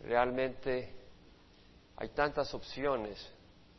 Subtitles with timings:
[0.00, 0.94] realmente
[1.96, 3.18] hay tantas opciones,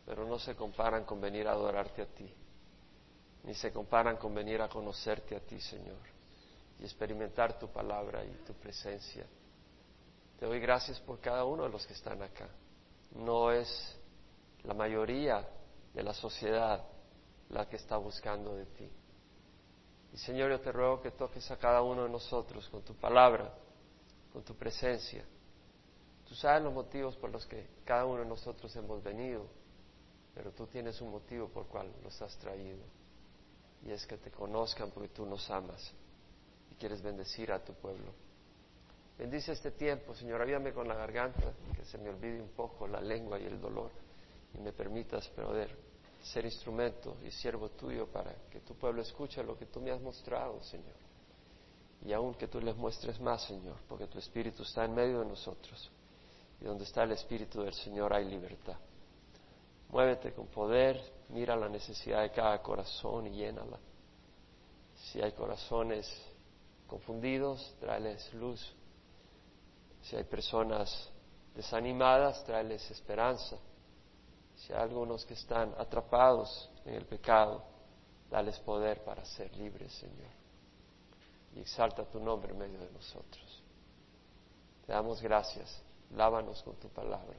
[0.05, 2.31] pero no se comparan con venir a adorarte a ti,
[3.43, 5.97] ni se comparan con venir a conocerte a ti, Señor,
[6.79, 9.25] y experimentar tu palabra y tu presencia.
[10.39, 12.47] Te doy gracias por cada uno de los que están acá.
[13.15, 13.97] No es
[14.63, 15.47] la mayoría
[15.93, 16.83] de la sociedad
[17.49, 18.89] la que está buscando de ti.
[20.13, 23.53] Y Señor, yo te ruego que toques a cada uno de nosotros con tu palabra,
[24.33, 25.23] con tu presencia.
[26.31, 29.45] Tú sabes los motivos por los que cada uno de nosotros hemos venido,
[30.33, 32.79] pero tú tienes un motivo por el cual los has traído.
[33.85, 35.91] Y es que te conozcan porque tú nos amas
[36.71, 38.13] y quieres bendecir a tu pueblo.
[39.17, 43.01] Bendice este tiempo, Señor, ayúdame con la garganta, que se me olvide un poco la
[43.01, 43.91] lengua y el dolor
[44.53, 45.77] y me permitas poder
[46.23, 49.99] ser instrumento y siervo tuyo para que tu pueblo escuche lo que tú me has
[49.99, 50.95] mostrado, Señor.
[52.05, 55.25] Y aún que tú les muestres más, Señor, porque tu Espíritu está en medio de
[55.25, 55.91] nosotros.
[56.61, 58.77] Y donde está el Espíritu del Señor hay libertad.
[59.89, 63.77] Muévete con poder, mira la necesidad de cada corazón y llénala.
[64.95, 66.07] Si hay corazones
[66.87, 68.73] confundidos, tráeles luz.
[70.03, 71.09] Si hay personas
[71.55, 73.57] desanimadas, tráeles esperanza.
[74.55, 77.63] Si hay algunos que están atrapados en el pecado,
[78.29, 80.31] dales poder para ser libres, Señor.
[81.55, 83.63] Y exalta tu nombre en medio de nosotros.
[84.85, 85.83] Te damos gracias.
[86.15, 87.37] Lávanos con tu palabra.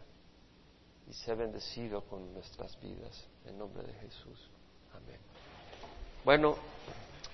[1.08, 3.28] Y sé bendecido con nuestras vidas.
[3.44, 4.50] En nombre de Jesús.
[4.94, 5.18] Amén.
[6.24, 6.56] Bueno,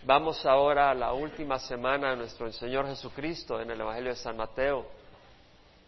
[0.05, 4.37] vamos ahora a la última semana de nuestro Señor Jesucristo en el Evangelio de San
[4.37, 4.87] Mateo.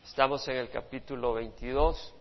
[0.04, 2.14] Estamos en el capítulo 22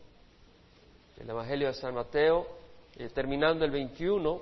[1.20, 2.48] el Evangelio de San Mateo,
[2.96, 4.42] eh, terminando el 21,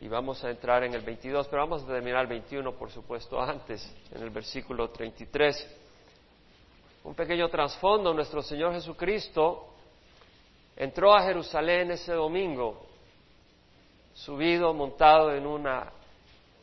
[0.00, 3.40] y vamos a entrar en el 22, pero vamos a terminar el 21, por supuesto,
[3.40, 5.87] antes, en el versículo 33.
[7.08, 9.72] Un pequeño trasfondo, nuestro Señor Jesucristo
[10.76, 12.86] entró a Jerusalén ese domingo,
[14.12, 15.66] subido, montado en un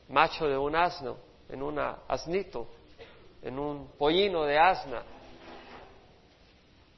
[0.09, 1.17] macho de un asno,
[1.49, 2.67] en un asnito,
[3.41, 5.01] en un pollino de asna,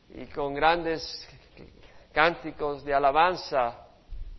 [0.10, 1.26] y con grandes
[2.12, 3.88] cánticos de alabanza,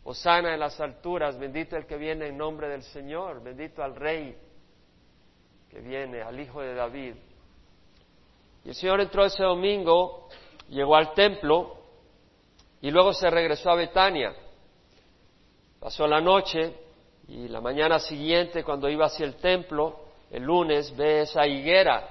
[0.05, 4.37] Osana en las alturas, bendito el que viene en nombre del Señor, bendito al Rey
[5.71, 7.15] que viene, al Hijo de David.
[8.69, 10.29] El Señor entró ese domingo,
[10.69, 11.75] llegó al templo
[12.83, 14.35] y luego se regresó a Betania.
[15.81, 16.75] Pasó la noche
[17.29, 22.11] y la mañana siguiente, cuando iba hacia el templo, el lunes, ve esa higuera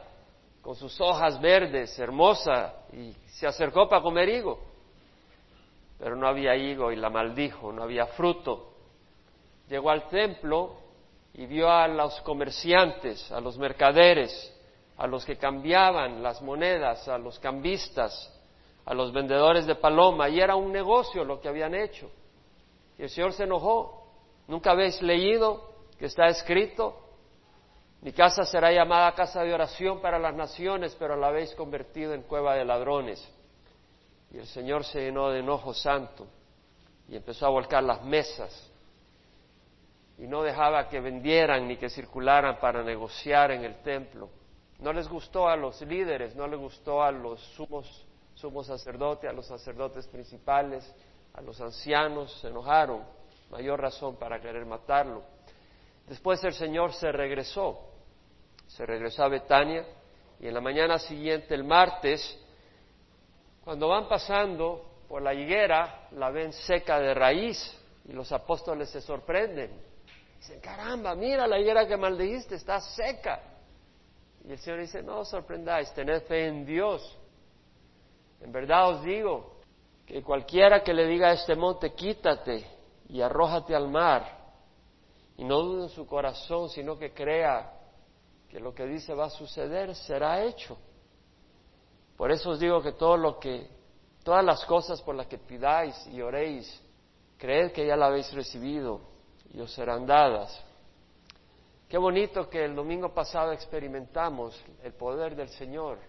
[0.64, 4.60] con sus hojas verdes, hermosa, y se acercó para comer higo
[6.00, 8.74] pero no había higo y la maldijo, no había fruto.
[9.68, 10.76] Llegó al templo
[11.34, 14.57] y vio a los comerciantes, a los mercaderes,
[14.98, 18.34] a los que cambiaban las monedas, a los cambistas,
[18.86, 22.10] a los vendedores de paloma, y era un negocio lo que habían hecho.
[22.98, 24.08] Y el Señor se enojó.
[24.48, 26.98] ¿Nunca habéis leído que está escrito?
[28.02, 32.24] Mi casa será llamada casa de oración para las naciones, pero la habéis convertido en
[32.24, 33.22] cueva de ladrones.
[34.32, 36.28] Y el Señor se llenó de enojo santo
[37.08, 38.72] y empezó a volcar las mesas
[40.18, 44.30] y no dejaba que vendieran ni que circularan para negociar en el templo.
[44.80, 48.06] No les gustó a los líderes, no les gustó a los sumos,
[48.36, 50.94] sumos sacerdotes, a los sacerdotes principales,
[51.34, 53.04] a los ancianos, se enojaron,
[53.50, 55.24] mayor razón para querer matarlo.
[56.08, 57.80] Después el Señor se regresó,
[58.68, 59.86] se regresó a Betania
[60.40, 62.40] y en la mañana siguiente, el martes,
[63.64, 67.58] cuando van pasando por la higuera, la ven seca de raíz
[68.06, 69.72] y los apóstoles se sorprenden.
[70.38, 73.42] Dicen, caramba, mira la higuera que maldijiste, está seca.
[74.48, 77.18] Y el Señor dice, no os sorprendáis, tened fe en Dios.
[78.40, 79.58] En verdad os digo
[80.06, 82.66] que cualquiera que le diga a este monte, quítate
[83.10, 84.38] y arrójate al mar,
[85.36, 87.74] y no dude en su corazón, sino que crea
[88.48, 90.78] que lo que dice va a suceder, será hecho.
[92.16, 93.70] Por eso os digo que todo lo que,
[94.24, 96.82] todas las cosas por las que pidáis y oréis,
[97.38, 99.02] creed que ya la habéis recibido
[99.54, 100.64] y os serán dadas.
[101.88, 106.00] Qué bonito que el domingo pasado experimentamos el poder del Señor.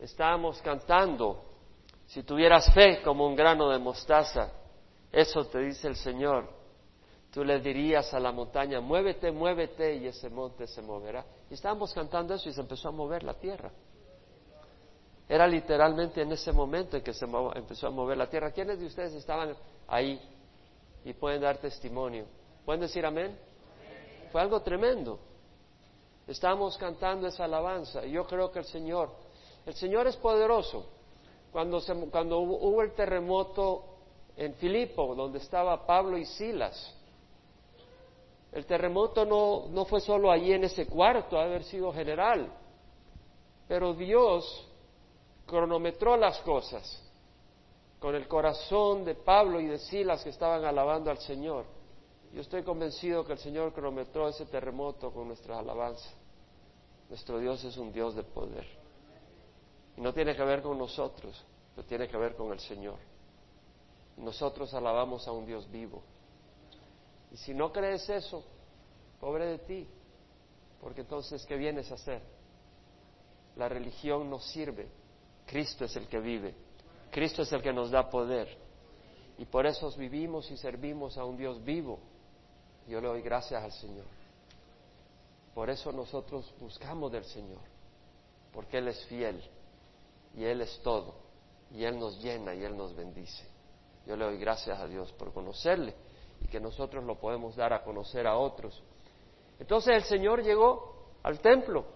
[0.00, 1.44] Estábamos cantando,
[2.06, 4.50] si tuvieras fe como un grano de mostaza,
[5.12, 6.48] eso te dice el Señor.
[7.30, 11.24] Tú le dirías a la montaña, muévete, muévete, y ese monte se moverá.
[11.48, 13.70] Y estábamos cantando eso y se empezó a mover la tierra.
[15.28, 18.50] Era literalmente en ese momento en que se empezó a mover la tierra.
[18.50, 19.54] ¿Quiénes de ustedes estaban
[19.86, 20.20] ahí
[21.04, 22.26] y pueden dar testimonio?
[22.64, 23.36] ¿Pueden decir amén?
[24.38, 25.18] Algo tremendo.
[26.26, 29.10] Estábamos cantando esa alabanza y yo creo que el Señor
[29.64, 30.86] El Señor es poderoso.
[31.52, 31.80] Cuando,
[32.10, 33.84] cuando hubo, el terremoto
[34.36, 36.94] en Filipo, donde estaba Pablo y Silas,
[38.52, 42.52] el terremoto no, no fue solo allí en ese cuarto, ha haber sido general,
[43.66, 44.68] pero Dios
[45.46, 47.02] cronometró las cosas
[47.98, 51.64] con el corazón de Pablo y de Silas que estaban alabando al Señor.
[52.36, 56.10] Yo estoy convencido que el Señor cronometró ese terremoto con nuestra alabanza.
[57.08, 58.66] Nuestro Dios es un Dios de poder.
[59.96, 61.42] Y no tiene que ver con nosotros,
[61.74, 62.98] pero tiene que ver con el Señor.
[64.18, 66.02] nosotros alabamos a un Dios vivo.
[67.32, 68.44] Y si no crees eso,
[69.18, 69.88] pobre de ti,
[70.82, 72.20] porque entonces, ¿qué vienes a hacer?
[73.56, 74.88] La religión no sirve,
[75.46, 76.54] Cristo es el que vive,
[77.10, 78.58] Cristo es el que nos da poder.
[79.38, 81.98] Y por eso vivimos y servimos a un Dios vivo.
[82.86, 84.04] Yo le doy gracias al Señor.
[85.54, 87.62] Por eso nosotros buscamos del Señor,
[88.52, 89.42] porque Él es fiel
[90.34, 91.14] y Él es todo,
[91.70, 93.46] y Él nos llena y Él nos bendice.
[94.06, 95.94] Yo le doy gracias a Dios por conocerle
[96.40, 98.82] y que nosotros lo podemos dar a conocer a otros.
[99.58, 101.86] Entonces el Señor llegó al templo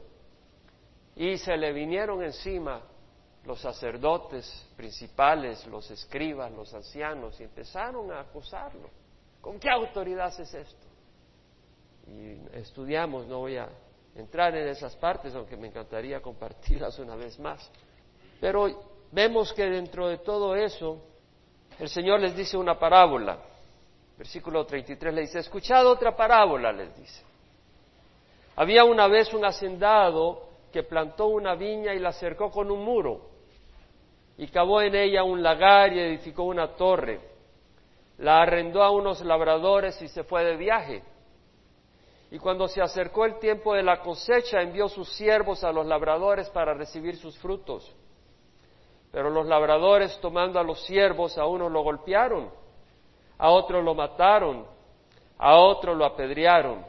[1.14, 2.82] y se le vinieron encima
[3.44, 8.88] los sacerdotes principales, los escribas, los ancianos, y empezaron a acusarlo.
[9.40, 10.86] ¿Con qué autoridad haces esto?
[12.06, 13.68] Y estudiamos, no voy a
[14.14, 17.70] entrar en esas partes, aunque me encantaría compartirlas una vez más.
[18.40, 18.68] Pero
[19.12, 20.98] vemos que dentro de todo eso,
[21.78, 23.38] el Señor les dice una parábola.
[24.18, 27.22] Versículo 33 le dice, escuchad otra parábola, les dice.
[28.56, 33.30] Había una vez un hacendado que plantó una viña y la cercó con un muro,
[34.36, 37.29] y cavó en ella un lagar y edificó una torre.
[38.20, 41.02] La arrendó a unos labradores y se fue de viaje.
[42.30, 46.50] Y cuando se acercó el tiempo de la cosecha, envió sus siervos a los labradores
[46.50, 47.90] para recibir sus frutos.
[49.10, 52.50] Pero los labradores, tomando a los siervos, a uno lo golpearon,
[53.38, 54.66] a otro lo mataron,
[55.38, 56.84] a otro lo apedrearon.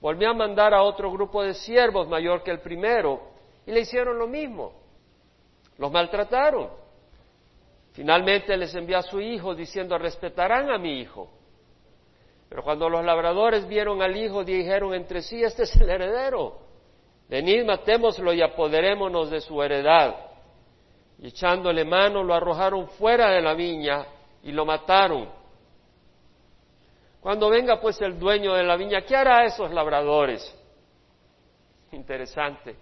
[0.00, 3.20] Volvió a mandar a otro grupo de siervos mayor que el primero
[3.66, 4.72] y le hicieron lo mismo.
[5.76, 6.70] Los maltrataron.
[7.98, 11.28] Finalmente les envió a su hijo diciendo, respetarán a mi hijo.
[12.48, 16.60] Pero cuando los labradores vieron al hijo, dijeron entre sí, este es el heredero.
[17.28, 20.14] Venid, matémoslo y apoderémonos de su heredad.
[21.18, 24.06] Y echándole mano, lo arrojaron fuera de la viña
[24.44, 25.28] y lo mataron.
[27.20, 30.56] Cuando venga pues el dueño de la viña, ¿qué hará a esos labradores?
[31.90, 32.76] Interesante.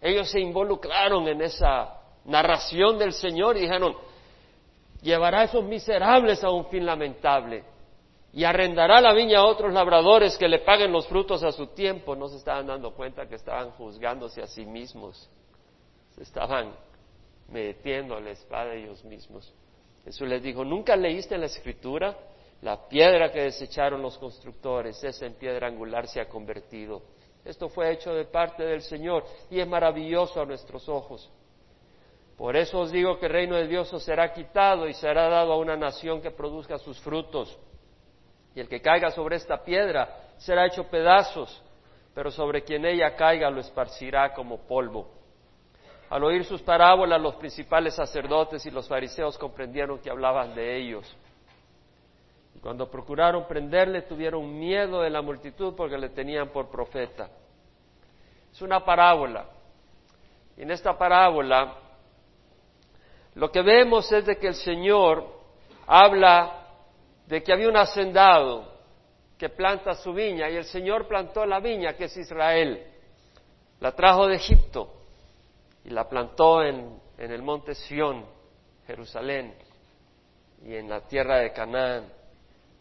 [0.00, 3.96] Ellos se involucraron en esa narración del Señor y dijeron,
[5.04, 7.62] llevará a esos miserables a un fin lamentable
[8.32, 12.16] y arrendará la viña a otros labradores que le paguen los frutos a su tiempo.
[12.16, 15.30] No se estaban dando cuenta que estaban juzgándose a sí mismos,
[16.16, 16.74] se estaban
[17.48, 19.52] metiendo la espada ellos mismos.
[20.04, 22.16] Jesús les dijo, ¿nunca leíste en la escritura?
[22.62, 27.02] La piedra que desecharon los constructores, esa en piedra angular se ha convertido.
[27.44, 31.30] Esto fue hecho de parte del Señor y es maravilloso a nuestros ojos.
[32.36, 35.52] Por eso os digo que el reino de Dios os será quitado y será dado
[35.52, 37.56] a una nación que produzca sus frutos.
[38.54, 41.62] Y el que caiga sobre esta piedra será hecho pedazos,
[42.14, 45.08] pero sobre quien ella caiga lo esparcirá como polvo.
[46.10, 51.16] Al oír sus parábolas, los principales sacerdotes y los fariseos comprendieron que hablaban de ellos.
[52.54, 57.30] Y cuando procuraron prenderle, tuvieron miedo de la multitud porque le tenían por profeta.
[58.52, 59.46] Es una parábola.
[60.56, 61.78] Y en esta parábola
[63.34, 65.26] lo que vemos es de que el Señor
[65.86, 66.68] habla
[67.26, 68.72] de que había un hacendado
[69.36, 72.86] que planta su viña y el Señor plantó la viña que es Israel.
[73.80, 74.92] La trajo de Egipto
[75.84, 78.24] y la plantó en, en el monte Sión,
[78.86, 79.54] Jerusalén,
[80.64, 82.08] y en la tierra de Canaán.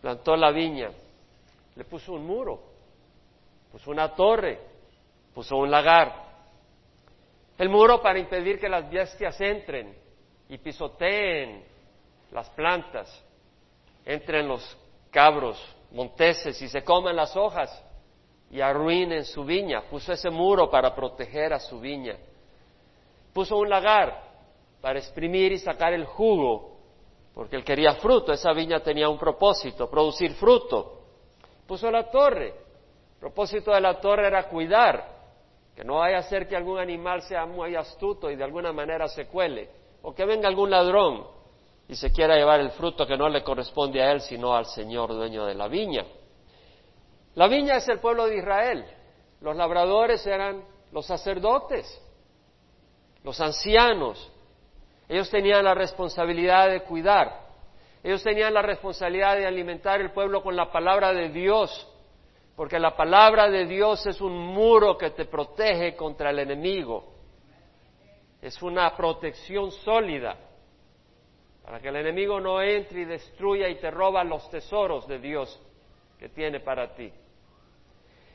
[0.01, 0.91] Plantó la viña,
[1.75, 2.61] le puso un muro,
[3.71, 4.59] puso una torre,
[5.33, 6.13] puso un lagar.
[7.57, 10.02] El muro para impedir que las bestias entren
[10.49, 11.63] y pisoteen
[12.31, 13.23] las plantas,
[14.05, 14.77] entren los
[15.11, 15.57] cabros
[15.91, 17.83] monteses y se coman las hojas
[18.51, 19.83] y arruinen su viña.
[19.89, 22.17] Puso ese muro para proteger a su viña.
[23.33, 24.21] Puso un lagar
[24.81, 26.77] para exprimir y sacar el jugo,
[27.33, 28.33] porque él quería fruto.
[28.33, 31.01] Esa viña tenía un propósito, producir fruto.
[31.65, 32.47] Puso la torre.
[32.47, 35.07] El propósito de la torre era cuidar,
[35.75, 39.07] que no vaya a ser que algún animal sea muy astuto y de alguna manera
[39.07, 41.25] se cuele o que venga algún ladrón
[41.87, 45.09] y se quiera llevar el fruto que no le corresponde a él, sino al Señor
[45.13, 46.05] dueño de la viña.
[47.35, 48.85] La viña es el pueblo de Israel,
[49.41, 51.99] los labradores eran los sacerdotes.
[53.23, 54.29] los ancianos.
[55.07, 57.43] Ellos tenían la responsabilidad de cuidar.
[58.03, 61.87] Ellos tenían la responsabilidad de alimentar el pueblo con la palabra de Dios,
[62.57, 67.12] porque la palabra de Dios es un muro que te protege contra el enemigo.
[68.43, 70.37] Es una protección sólida
[71.63, 75.57] para que el enemigo no entre y destruya y te roba los tesoros de Dios
[76.19, 77.09] que tiene para ti.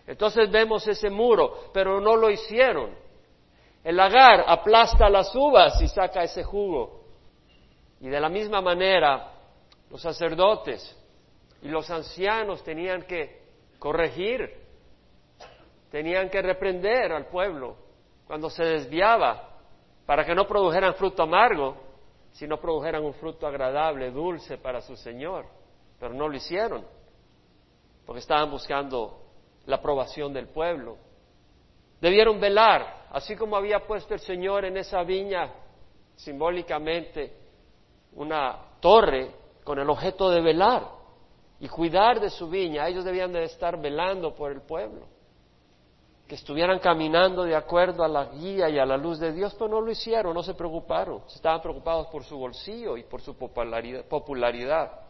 [0.07, 2.97] Entonces vemos ese muro, pero no lo hicieron.
[3.85, 7.05] El lagar aplasta las uvas y saca ese jugo.
[8.01, 9.35] Y de la misma manera,
[9.91, 10.99] los sacerdotes
[11.61, 13.43] y los ancianos tenían que
[13.79, 14.55] corregir,
[15.91, 17.77] tenían que reprender al pueblo
[18.27, 19.48] cuando se desviaba
[20.09, 21.77] para que no produjeran fruto amargo,
[22.33, 25.45] sino produjeran un fruto agradable, dulce para su Señor.
[26.01, 26.83] Pero no lo hicieron,
[28.07, 29.21] porque estaban buscando
[29.67, 30.97] la aprobación del pueblo.
[32.01, 35.53] Debieron velar, así como había puesto el Señor en esa viña
[36.17, 37.37] simbólicamente
[38.15, 39.31] una torre
[39.63, 40.89] con el objeto de velar
[41.61, 42.89] y cuidar de su viña.
[42.89, 45.07] Ellos debían de estar velando por el pueblo,
[46.29, 49.71] que estuvieran caminando de acuerdo a la guía y a la luz de Dios, pero
[49.71, 55.01] no lo hicieron, no se preocuparon, estaban preocupados por su bolsillo y por su popularidad.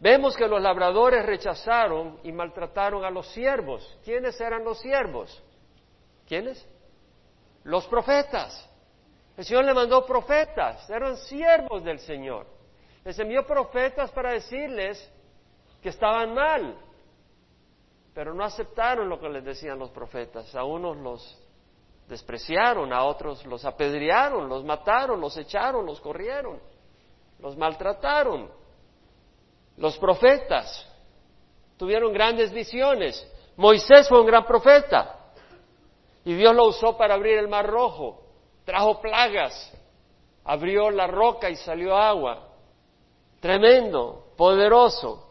[0.00, 3.98] Vemos que los labradores rechazaron y maltrataron a los siervos.
[4.02, 5.42] ¿Quiénes eran los siervos?
[6.26, 6.66] ¿Quiénes?
[7.64, 8.70] Los profetas.
[9.36, 12.46] El Señor le mandó profetas, eran siervos del Señor.
[13.04, 15.10] Les envió profetas para decirles
[15.82, 16.78] que estaban mal,
[18.14, 20.54] pero no aceptaron lo que les decían los profetas.
[20.54, 21.38] A unos los
[22.08, 26.60] despreciaron, a otros los apedrearon, los mataron, los echaron, los corrieron,
[27.40, 28.50] los maltrataron.
[29.76, 30.88] Los profetas
[31.76, 33.28] tuvieron grandes visiones.
[33.56, 35.32] Moisés fue un gran profeta
[36.24, 38.22] y Dios lo usó para abrir el mar rojo.
[38.64, 39.72] Trajo plagas,
[40.44, 42.48] abrió la roca y salió agua.
[43.40, 45.24] Tremendo, poderoso.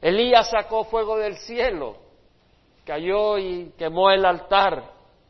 [0.00, 1.96] Elías sacó fuego del cielo,
[2.90, 4.82] cayó y quemó el altar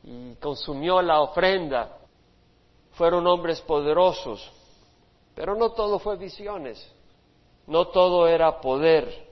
[0.02, 1.94] y consumió la ofrenda.
[2.92, 4.50] Fueron hombres poderosos,
[5.34, 6.80] pero no todo fue visiones.
[7.66, 9.28] No todo era poder,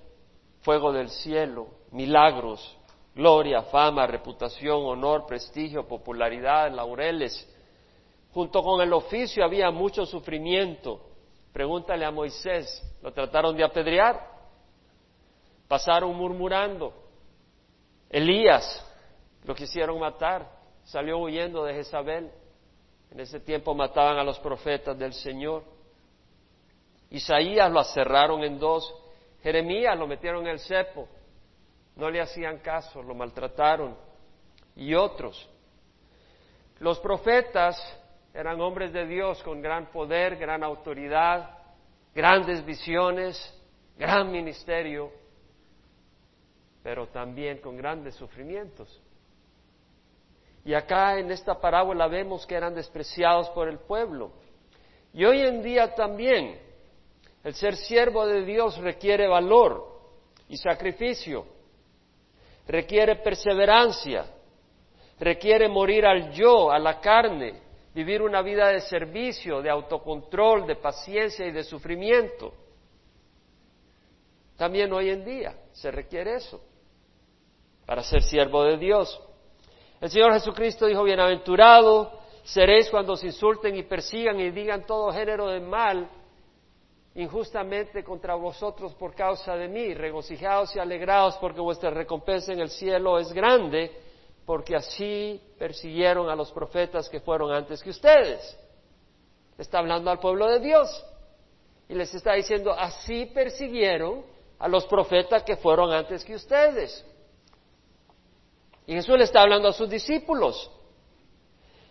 [0.61, 2.77] fuego del cielo, milagros,
[3.15, 7.49] gloria, fama, reputación, honor, prestigio, popularidad, laureles.
[8.35, 11.01] Junto con el oficio había mucho sufrimiento.
[11.51, 14.21] Pregúntale a Moisés, ¿lo trataron de apedrear?
[15.67, 17.08] Pasaron murmurando.
[18.11, 18.85] Elías,
[19.45, 20.49] lo quisieron matar,
[20.85, 22.31] salió huyendo de Jezabel.
[23.11, 25.65] En ese tiempo mataban a los profetas del Señor.
[27.11, 28.95] Isaías lo cerraron en dos.
[29.43, 31.09] Jeremías lo metieron en el cepo.
[31.97, 33.97] No le hacían caso, lo maltrataron.
[34.77, 35.49] Y otros.
[36.79, 37.77] Los profetas
[38.33, 41.59] eran hombres de Dios con gran poder, gran autoridad,
[42.15, 43.37] grandes visiones,
[43.97, 45.11] gran ministerio,
[46.83, 49.01] pero también con grandes sufrimientos.
[50.65, 54.33] Y acá en esta parábola vemos que eran despreciados por el pueblo.
[55.13, 56.59] Y hoy en día también
[57.43, 59.99] el ser siervo de Dios requiere valor
[60.49, 61.47] y sacrificio,
[62.67, 64.27] requiere perseverancia,
[65.19, 67.63] requiere morir al yo, a la carne,
[67.95, 72.53] vivir una vida de servicio, de autocontrol, de paciencia y de sufrimiento.
[74.57, 76.61] También hoy en día se requiere eso
[77.87, 79.21] para ser siervo de Dios.
[80.01, 85.49] El Señor Jesucristo dijo, bienaventurado seréis cuando os insulten y persigan y digan todo género
[85.49, 86.09] de mal
[87.15, 89.95] injustamente contra vosotros por causa de mí.
[89.95, 93.93] Regocijaos y alegraos porque vuestra recompensa en el cielo es grande,
[94.45, 98.59] porque así persiguieron a los profetas que fueron antes que ustedes.
[99.57, 101.05] Está hablando al pueblo de Dios
[101.89, 107.05] y les está diciendo, así persiguieron a los profetas que fueron antes que ustedes.
[108.87, 110.71] Y Jesús le está hablando a sus discípulos.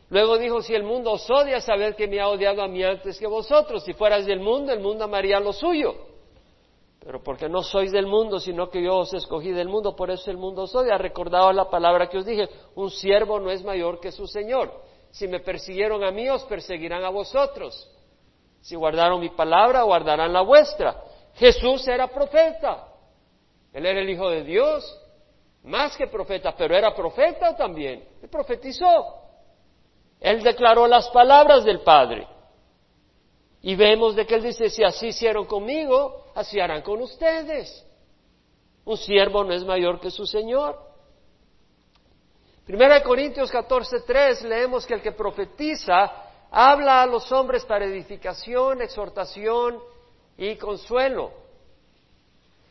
[0.10, 3.20] Luego dijo, si el mundo os odia, sabed que me ha odiado a mí antes
[3.20, 3.84] que vosotros.
[3.84, 5.96] Si fueras del mundo, el mundo amaría lo suyo.
[7.00, 10.32] Pero porque no sois del mundo, sino que yo os escogí del mundo, por eso
[10.32, 10.98] el mundo os odia.
[10.98, 14.74] Recordado la palabra que os dije, un siervo no es mayor que su Señor.
[15.12, 17.90] Si me persiguieron a mí, os perseguirán a vosotros.
[18.62, 21.02] Si guardaron mi palabra, guardarán la vuestra.
[21.38, 22.88] Jesús era profeta.
[23.72, 25.00] Él era el Hijo de Dios,
[25.64, 28.04] más que profeta, pero era profeta también.
[28.22, 29.22] Él profetizó.
[30.20, 32.28] Él declaró las palabras del Padre.
[33.62, 37.86] Y vemos de que Él dice, si así hicieron conmigo, así harán con ustedes.
[38.86, 40.80] Un siervo no es mayor que su Señor.
[42.66, 46.12] Primera de Corintios 14:3 leemos que el que profetiza
[46.50, 49.80] habla a los hombres para edificación, exhortación
[50.38, 51.32] y consuelo.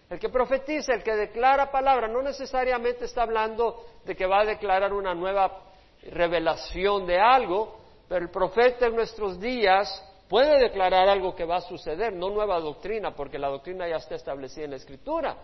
[0.09, 4.45] El que profetiza, el que declara palabra, no necesariamente está hablando de que va a
[4.45, 5.65] declarar una nueva
[6.11, 11.61] revelación de algo, pero el profeta en nuestros días puede declarar algo que va a
[11.61, 15.37] suceder, no nueva doctrina, porque la doctrina ya está establecida en la Escritura,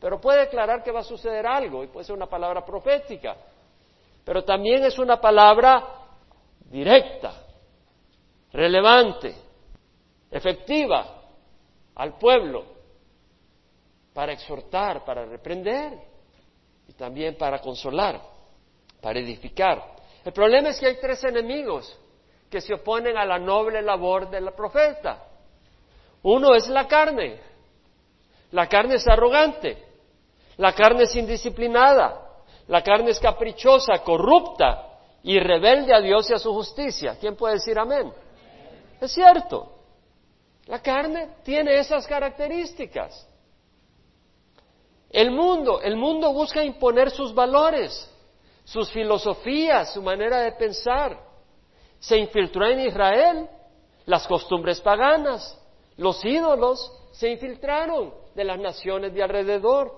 [0.00, 3.36] pero puede declarar que va a suceder algo y puede ser una palabra profética,
[4.24, 5.84] pero también es una palabra
[6.70, 7.34] directa,
[8.50, 9.34] relevante,
[10.30, 11.15] efectiva
[11.96, 12.64] al pueblo
[14.12, 15.92] para exhortar, para reprender
[16.88, 18.20] y también para consolar,
[19.00, 19.96] para edificar.
[20.24, 21.98] El problema es que hay tres enemigos
[22.50, 25.22] que se oponen a la noble labor del profeta.
[26.22, 27.40] Uno es la carne.
[28.52, 29.84] La carne es arrogante.
[30.56, 32.22] La carne es indisciplinada.
[32.68, 37.16] La carne es caprichosa, corrupta y rebelde a Dios y a su justicia.
[37.20, 38.12] ¿Quién puede decir amén?
[39.00, 39.75] Es cierto.
[40.66, 43.28] La carne tiene esas características.
[45.10, 48.10] El mundo, el mundo busca imponer sus valores,
[48.64, 51.26] sus filosofías, su manera de pensar
[51.98, 53.48] se infiltró en Israel
[54.04, 55.58] las costumbres paganas,
[55.96, 59.92] los ídolos se infiltraron de las naciones de alrededor.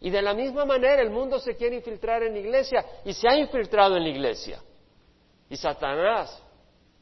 [0.00, 3.28] Y de la misma manera el mundo se quiere infiltrar en la iglesia y se
[3.28, 4.62] ha infiltrado en la iglesia.
[5.50, 6.42] Y Satanás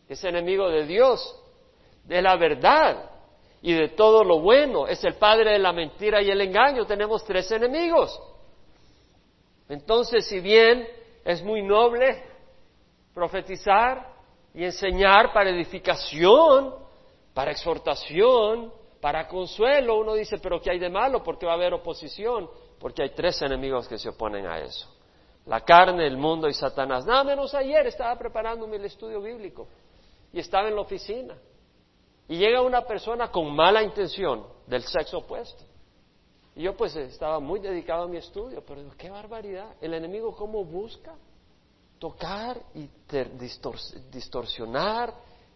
[0.09, 1.43] es enemigo de Dios,
[2.07, 3.11] de la verdad
[3.63, 4.87] y de todo lo bueno.
[4.87, 6.87] Es el padre de la mentira y el engaño.
[6.87, 8.19] Tenemos tres enemigos.
[9.69, 10.87] Entonces, si bien
[11.25, 12.23] es muy noble
[13.13, 14.15] profetizar
[14.55, 16.75] y enseñar para edificación,
[17.35, 19.99] para exhortación, para consuelo.
[19.99, 21.23] Uno dice, pero ¿qué hay de malo?
[21.23, 22.49] Porque va a haber oposición,
[22.79, 24.89] porque hay tres enemigos que se oponen a eso.
[25.47, 27.07] La carne, el mundo y Satanás.
[27.07, 29.69] Nada menos ayer estaba preparándome el estudio bíblico
[30.33, 31.37] y estaba en la oficina.
[32.29, 35.65] Y llega una persona con mala intención del sexo opuesto.
[36.57, 39.75] Y yo pues estaba muy dedicado a mi estudio, pero qué barbaridad.
[39.81, 41.15] El enemigo cómo busca
[41.99, 42.89] tocar y
[44.11, 45.13] distorsionar,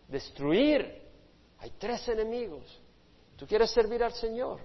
[0.09, 1.03] destruir.
[1.59, 2.81] Hay tres enemigos.
[3.37, 4.61] Tú quieres servir al Señor.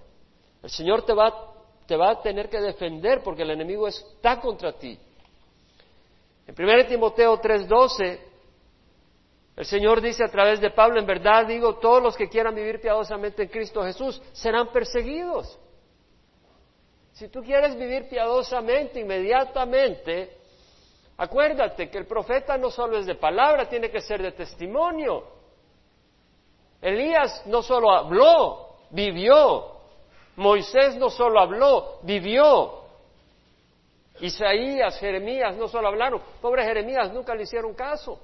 [0.62, 1.54] El Señor te va,
[1.86, 4.98] te va a tener que defender porque el enemigo está contra ti.
[6.46, 8.20] En 1 Timoteo 3:12,
[9.56, 12.80] el Señor dice a través de Pablo, en verdad digo, todos los que quieran vivir
[12.80, 15.58] piadosamente en Cristo Jesús serán perseguidos.
[17.12, 20.36] Si tú quieres vivir piadosamente, inmediatamente
[21.18, 25.24] Acuérdate que el profeta no solo es de palabra, tiene que ser de testimonio.
[26.82, 29.76] Elías no solo habló, vivió.
[30.36, 32.84] Moisés no solo habló, vivió.
[34.20, 36.20] Isaías, Jeremías no solo hablaron.
[36.42, 38.20] Pobre Jeremías, nunca le hicieron caso.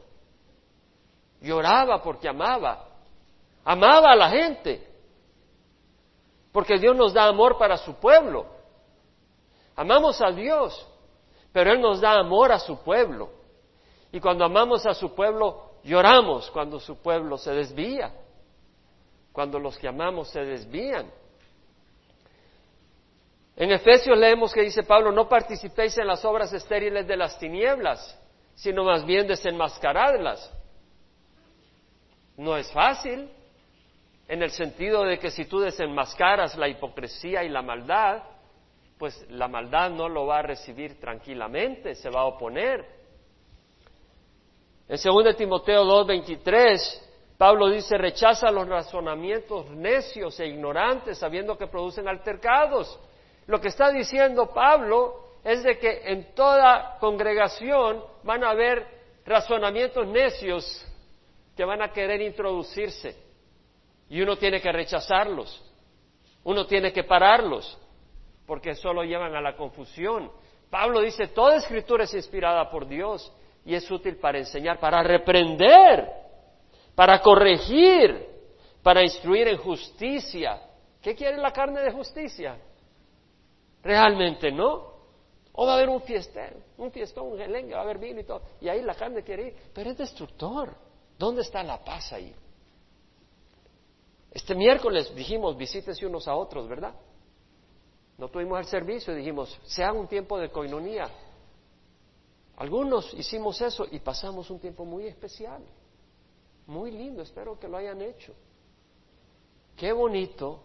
[1.42, 2.86] Lloraba porque amaba.
[3.64, 4.88] Amaba a la gente.
[6.52, 8.46] Porque Dios nos da amor para su pueblo.
[9.76, 10.86] Amamos a Dios.
[11.52, 13.30] Pero Él nos da amor a su pueblo.
[14.12, 18.12] Y cuando amamos a su pueblo, lloramos cuando su pueblo se desvía,
[19.32, 21.10] cuando los que amamos se desvían.
[23.56, 28.18] En Efesios leemos que dice Pablo, no participéis en las obras estériles de las tinieblas,
[28.54, 30.50] sino más bien desenmascaradlas.
[32.36, 33.30] No es fácil,
[34.28, 38.22] en el sentido de que si tú desenmascaras la hipocresía y la maldad,
[38.98, 42.86] pues la maldad no lo va a recibir tranquilamente, se va a oponer.
[44.88, 47.02] En 2 Timoteo 2:23,
[47.36, 52.98] Pablo dice, rechaza los razonamientos necios e ignorantes, sabiendo que producen altercados.
[53.46, 58.86] Lo que está diciendo Pablo es de que en toda congregación van a haber
[59.26, 60.86] razonamientos necios
[61.56, 63.16] que van a querer introducirse
[64.08, 65.62] y uno tiene que rechazarlos,
[66.44, 67.78] uno tiene que pararlos
[68.46, 70.30] porque solo llevan a la confusión.
[70.70, 73.32] Pablo dice, toda escritura es inspirada por Dios
[73.64, 76.08] y es útil para enseñar, para reprender,
[76.94, 78.26] para corregir,
[78.82, 80.60] para instruir en justicia.
[81.00, 82.56] ¿Qué quiere la carne de justicia?
[83.82, 84.92] Realmente no.
[85.54, 88.24] O va a haber un fiestero, un fiestón, un gelengue, va a haber vino y
[88.24, 88.42] todo.
[88.60, 90.74] Y ahí la carne quiere ir, pero es destructor.
[91.18, 92.34] ¿Dónde está la paz ahí?
[94.30, 96.94] Este miércoles dijimos, visítense unos a otros, ¿verdad?
[98.16, 101.10] No tuvimos el servicio y dijimos, sea un tiempo de coinonía.
[102.56, 105.62] Algunos hicimos eso y pasamos un tiempo muy especial,
[106.66, 108.34] muy lindo, espero que lo hayan hecho.
[109.76, 110.60] Qué bonito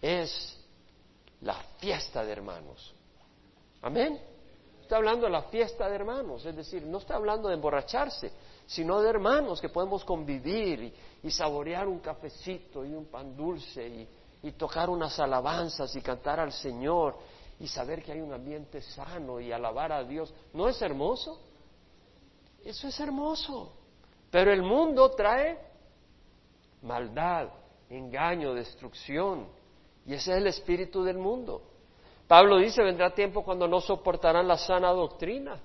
[0.00, 0.58] es
[1.40, 2.94] la fiesta de hermanos.
[3.82, 4.20] Amén.
[4.82, 8.32] Está hablando de la fiesta de hermanos, es decir, no está hablando de emborracharse,
[8.66, 14.08] sino de hermanos que podemos convivir y, saborear un cafecito y un pan dulce y,
[14.42, 17.16] y tocar unas alabanzas y cantar al Señor
[17.58, 20.32] y saber que hay un ambiente sano y alabar a Dios.
[20.52, 21.40] ¿No es hermoso?
[22.64, 23.72] Eso es hermoso.
[24.30, 25.58] Pero el mundo trae
[26.82, 27.48] maldad,
[27.88, 29.46] engaño, destrucción.
[30.04, 31.62] Y ese es el espíritu del mundo.
[32.26, 35.60] Pablo dice, vendrá tiempo cuando no soportarán la sana doctrina,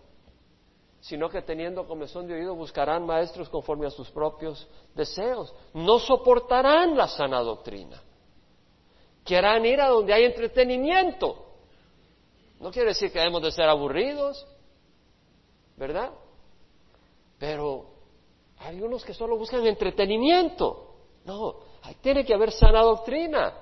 [1.01, 5.53] sino que teniendo comezón de oído buscarán maestros conforme a sus propios deseos.
[5.73, 8.01] No soportarán la sana doctrina.
[9.25, 11.47] Querrán ir a donde hay entretenimiento.
[12.59, 14.47] No quiere decir que debemos de ser aburridos,
[15.75, 16.11] ¿verdad?
[17.39, 17.87] Pero
[18.59, 20.95] hay unos que solo buscan entretenimiento.
[21.25, 21.55] No,
[22.01, 23.53] tiene que haber sana doctrina.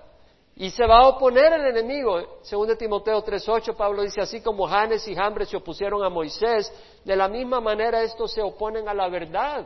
[0.59, 2.39] Y se va a oponer el enemigo.
[2.41, 6.69] Según de Timoteo 3.8, Pablo dice, así como Janes y Jambres se opusieron a Moisés,
[7.05, 9.65] de la misma manera estos se oponen a la verdad.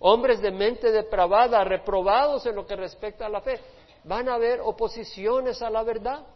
[0.00, 3.60] Hombres de mente depravada, reprobados en lo que respecta a la fe.
[4.02, 6.26] Van a haber oposiciones a la verdad.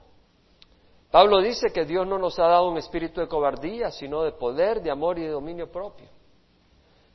[1.11, 4.83] Pablo dice que Dios no nos ha dado un espíritu de cobardía, sino de poder,
[4.83, 6.07] de amor y de dominio propio.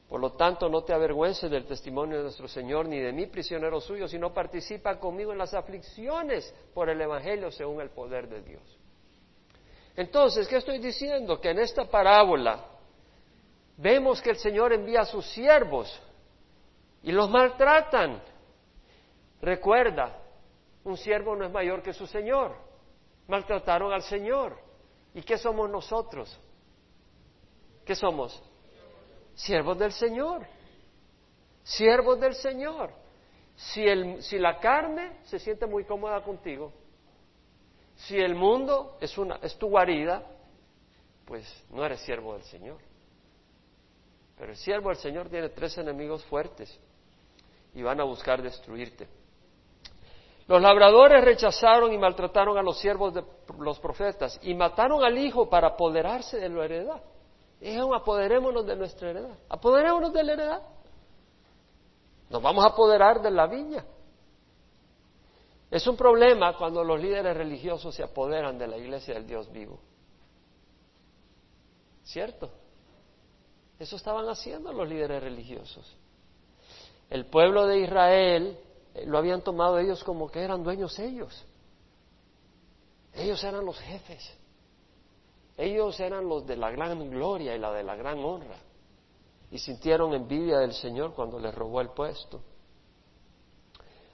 [0.10, 3.80] Por lo tanto, no te avergüences del testimonio de nuestro Señor ni de mí, prisionero
[3.80, 8.80] suyo, sino participa conmigo en las aflicciones por el Evangelio según el poder de Dios.
[9.96, 11.40] Entonces, ¿qué estoy diciendo?
[11.40, 12.66] Que en esta parábola
[13.78, 16.02] vemos que el Señor envía a sus siervos
[17.04, 18.20] y los maltratan.
[19.44, 20.18] Recuerda,
[20.86, 22.56] un siervo no es mayor que su Señor.
[23.28, 24.58] Maltrataron al Señor.
[25.14, 26.36] ¿Y qué somos nosotros?
[27.86, 28.42] ¿Qué somos?
[29.40, 30.46] Siervos del Señor.
[31.64, 32.92] Siervos del Señor.
[33.56, 36.74] Si, el, si la carne se siente muy cómoda contigo,
[37.96, 40.24] si el mundo es, una, es tu guarida,
[41.26, 42.78] pues no eres siervo del Señor.
[44.38, 46.78] Pero el siervo del Señor tiene tres enemigos fuertes
[47.74, 49.08] y van a buscar destruirte.
[50.48, 53.24] Los labradores rechazaron y maltrataron a los siervos de
[53.58, 57.02] los profetas y mataron al hijo para apoderarse de la heredad.
[57.60, 59.38] Dijeron, apoderémonos de nuestra heredad.
[59.50, 60.62] Apoderémonos de la heredad.
[62.30, 63.86] Nos vamos a apoderar de la viña.
[65.70, 69.80] Es un problema cuando los líderes religiosos se apoderan de la iglesia del Dios vivo.
[72.04, 72.50] ¿Cierto?
[73.78, 75.96] Eso estaban haciendo los líderes religiosos.
[77.10, 78.60] El pueblo de Israel
[78.94, 81.46] eh, lo habían tomado ellos como que eran dueños ellos.
[83.14, 84.38] Ellos eran los jefes.
[85.60, 88.56] Ellos eran los de la gran gloria y la de la gran honra.
[89.52, 92.40] Y sintieron envidia del Señor cuando les robó el puesto.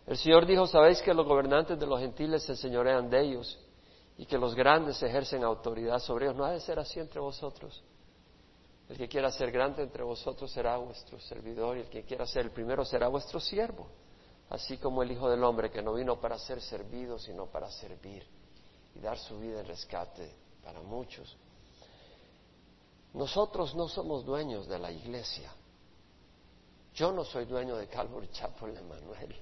[0.08, 3.60] El Señor dijo, sabéis que los gobernantes de los gentiles se señorean de ellos
[4.18, 6.36] y que los grandes ejercen autoridad sobre ellos.
[6.36, 7.84] No ha de ser así entre vosotros.
[8.90, 12.46] El que quiera ser grande entre vosotros será vuestro servidor y el que quiera ser
[12.46, 13.86] el primero será vuestro siervo.
[14.50, 18.26] Así como el Hijo del Hombre que no vino para ser servido, sino para servir
[18.96, 21.38] y dar su vida en rescate para muchos.
[23.14, 25.50] Nosotros no somos dueños de la iglesia.
[26.94, 29.36] Yo no soy dueño de Calvary Chapel Emanuel.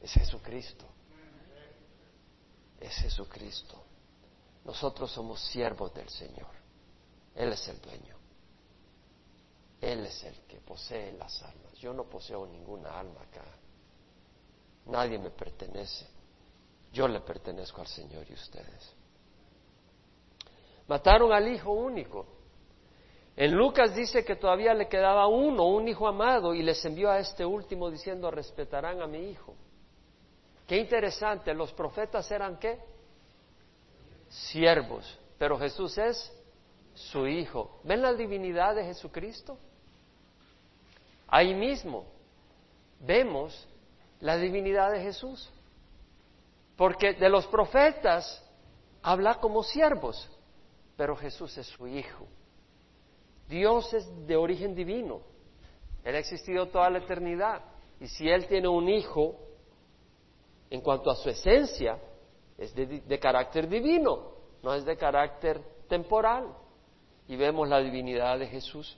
[0.00, 0.86] Es Jesucristo.
[2.80, 3.82] Es Jesucristo.
[4.64, 6.50] Nosotros somos siervos del Señor.
[7.34, 8.16] Él es el dueño.
[9.80, 11.72] Él es el que posee las almas.
[11.74, 13.44] Yo no poseo ninguna alma acá.
[14.86, 16.06] Nadie me pertenece.
[16.92, 19.01] Yo le pertenezco al Señor y ustedes.
[20.92, 22.26] Mataron al hijo único.
[23.34, 27.18] En Lucas dice que todavía le quedaba uno, un hijo amado, y les envió a
[27.18, 29.54] este último diciendo, respetarán a mi hijo.
[30.66, 32.78] Qué interesante, los profetas eran qué?
[34.28, 36.30] Siervos, pero Jesús es
[36.92, 37.80] su hijo.
[37.84, 39.56] ¿Ven la divinidad de Jesucristo?
[41.26, 42.04] Ahí mismo
[43.00, 43.66] vemos
[44.20, 45.50] la divinidad de Jesús.
[46.76, 48.44] Porque de los profetas
[49.02, 50.28] habla como siervos,
[50.96, 52.26] pero Jesús es su Hijo.
[53.48, 55.20] Dios es de origen divino.
[56.04, 57.62] Él ha existido toda la eternidad.
[58.00, 59.36] Y si Él tiene un Hijo,
[60.70, 61.98] en cuanto a su esencia,
[62.56, 66.48] es de, carácter divino, no es de carácter temporal.
[67.28, 68.96] Y vemos la divinidad de Jesús.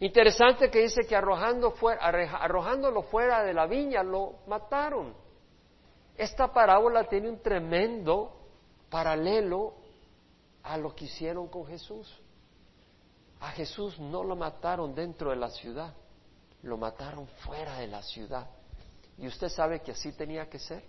[0.00, 5.14] Interesante que dice que arrojando arrojándolo fuera de la viña lo mataron.
[6.16, 8.32] Esta parábola tiene un tremendo
[8.90, 9.74] paralelo
[10.62, 12.12] a lo que hicieron con Jesús.
[13.40, 15.92] A Jesús no lo mataron dentro de la ciudad,
[16.62, 18.48] lo mataron fuera de la ciudad.
[19.18, 20.82] Y usted sabe que así tenía que ser.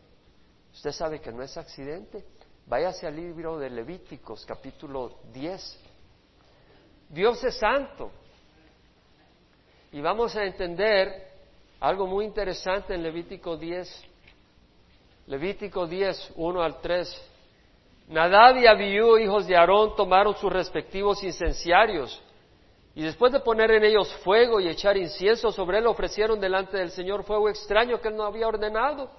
[0.74, 2.26] Usted sabe que no es accidente.
[2.66, 5.80] Váyase al libro de Levíticos, capítulo 10.
[7.10, 8.12] Dios es santo.
[9.92, 11.32] Y vamos a entender
[11.80, 14.06] algo muy interesante en Levítico 10.
[15.28, 17.33] Levítico 10, 1 al 3.
[18.14, 22.22] Nadab y Abiú, hijos de Aarón, tomaron sus respectivos incenciarios
[22.94, 26.92] y después de poner en ellos fuego y echar incienso sobre él, ofrecieron delante del
[26.92, 29.10] Señor fuego extraño que él no había ordenado.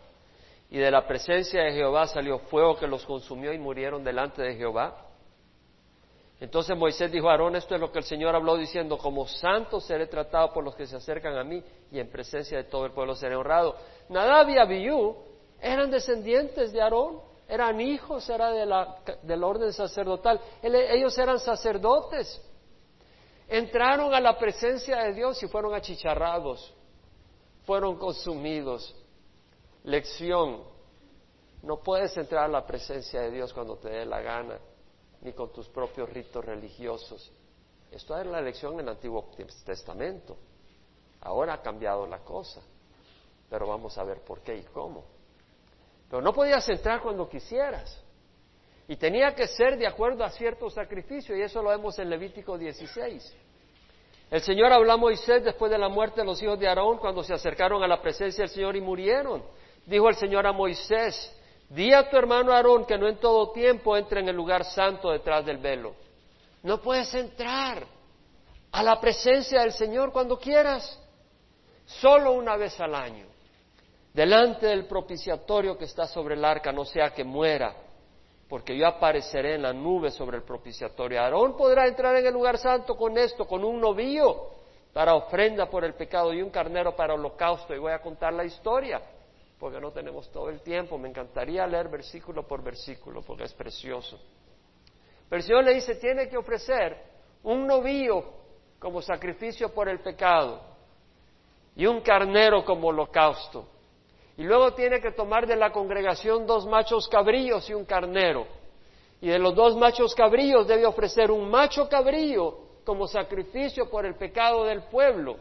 [0.71, 4.55] Y de la presencia de Jehová salió fuego que los consumió y murieron delante de
[4.55, 4.97] Jehová.
[6.39, 9.81] Entonces Moisés dijo a Aarón, esto es lo que el Señor habló diciendo, como santo
[9.81, 12.93] seré tratado por los que se acercan a mí y en presencia de todo el
[12.93, 13.75] pueblo seré honrado.
[14.09, 15.17] Nadab y Abiú
[15.61, 22.41] eran descendientes de Aarón, eran hijos, era de la, del orden sacerdotal, ellos eran sacerdotes.
[23.49, 26.73] Entraron a la presencia de Dios y fueron achicharrados,
[27.65, 28.95] fueron consumidos.
[29.85, 30.63] Lección,
[31.63, 34.59] no puedes entrar a la presencia de Dios cuando te dé la gana,
[35.21, 37.31] ni con tus propios ritos religiosos.
[37.91, 39.31] Esto era la lección en el Antiguo
[39.65, 40.37] Testamento.
[41.21, 42.63] Ahora ha cambiado la cosa,
[43.49, 45.14] pero vamos a ver por qué y cómo.
[46.15, 48.01] Pero no podías entrar cuando quisieras.
[48.87, 52.57] Y tenía que ser de acuerdo a cierto sacrificio, y eso lo vemos en Levítico
[52.57, 53.37] 16.
[54.31, 57.25] El Señor habló a Moisés después de la muerte de los hijos de Aarón, cuando
[57.25, 59.43] se acercaron a la presencia del Señor y murieron.
[59.87, 61.37] Dijo el Señor a Moisés,
[61.69, 65.11] di a tu hermano Aarón que no en todo tiempo entre en el lugar santo
[65.11, 65.97] detrás del velo.
[66.63, 67.85] No puedes entrar
[68.71, 70.97] a la presencia del Señor cuando quieras,
[71.87, 73.34] solo una vez al año,
[74.15, 77.85] delante del propiciatorio que está sobre el arca, no sea que muera
[78.49, 81.21] porque yo apareceré en la nube sobre el propiciatorio.
[81.21, 84.51] Aarón podrá entrar en el lugar santo con esto, con un novillo
[84.93, 87.75] para ofrenda por el pecado y un carnero para holocausto.
[87.75, 89.03] Y voy a contar la historia,
[89.59, 90.99] porque no tenemos todo el tiempo.
[90.99, 94.21] Me encantaría leer versículo por versículo, porque es precioso.
[95.29, 96.97] Pero el Señor le dice, tiene que ofrecer
[97.43, 98.25] un novillo
[98.79, 100.61] como sacrificio por el pecado
[101.75, 103.67] y un carnero como holocausto.
[104.37, 108.47] Y luego tiene que tomar de la congregación dos machos cabrillos y un carnero.
[109.21, 114.17] Y de los dos machos cabrillos debe ofrecer un macho cabrillo como sacrificio por el
[114.17, 115.37] pecado del pueblo.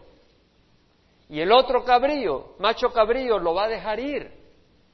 [1.29, 4.31] Y el otro cabrillo, macho cabrillo, lo va a dejar ir.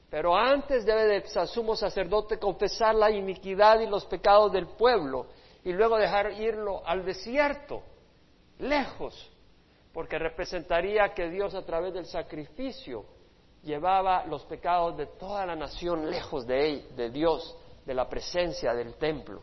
[0.08, 5.26] Pero antes debe de sumo sacerdote confesar la iniquidad y los pecados del pueblo
[5.62, 7.82] y luego dejar irlo al desierto,
[8.58, 9.30] lejos,
[9.92, 13.04] porque representaría que Dios a través del sacrificio
[13.62, 18.74] llevaba los pecados de toda la nación lejos de, él, de Dios, de la presencia
[18.74, 19.42] del templo.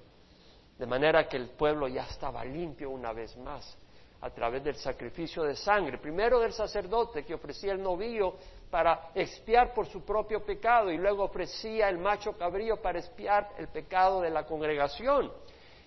[0.78, 3.78] De manera que el pueblo ya estaba limpio una vez más
[4.22, 8.36] a través del sacrificio de sangre, primero del sacerdote que ofrecía el novillo
[8.70, 13.68] para expiar por su propio pecado y luego ofrecía el macho cabrío para expiar el
[13.68, 15.32] pecado de la congregación.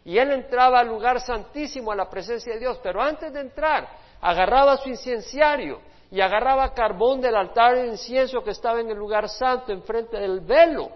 [0.04, 3.88] Y él entraba al lugar santísimo a la presencia de Dios, pero antes de entrar
[4.20, 9.28] agarraba su incenciario y agarraba carbón del altar de incienso que estaba en el lugar
[9.28, 10.90] santo, enfrente del velo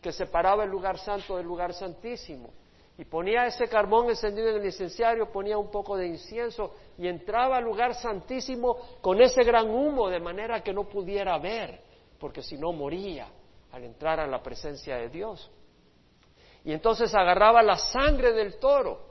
[0.00, 2.50] que separaba el lugar santo del lugar santísimo.
[2.96, 7.58] Y ponía ese carbón encendido en el incenciario, ponía un poco de incienso y entraba
[7.58, 11.80] al lugar santísimo con ese gran humo de manera que no pudiera ver,
[12.18, 13.28] porque si no moría
[13.70, 15.48] al entrar a la presencia de Dios.
[16.64, 19.06] Y entonces agarraba la sangre del toro,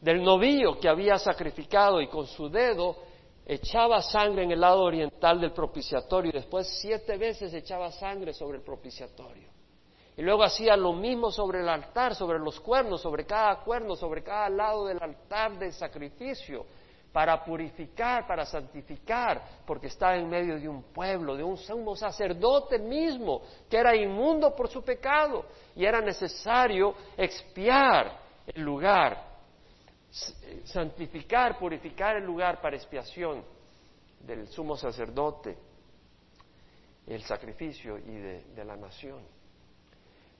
[0.00, 2.96] del novillo que había sacrificado y con su dedo
[3.46, 8.58] echaba sangre en el lado oriental del propiciatorio y después siete veces echaba sangre sobre
[8.58, 9.48] el propiciatorio.
[10.16, 14.22] Y luego hacía lo mismo sobre el altar, sobre los cuernos, sobre cada cuerno, sobre
[14.22, 16.64] cada lado del altar de sacrificio,
[17.12, 21.56] para purificar, para santificar, porque estaba en medio de un pueblo, de un
[21.96, 25.44] sacerdote mismo, que era inmundo por su pecado,
[25.76, 29.33] y era necesario expiar el lugar
[30.64, 33.44] santificar, purificar el lugar para expiación
[34.20, 35.58] del sumo sacerdote,
[37.06, 39.22] el sacrificio y de, la nación.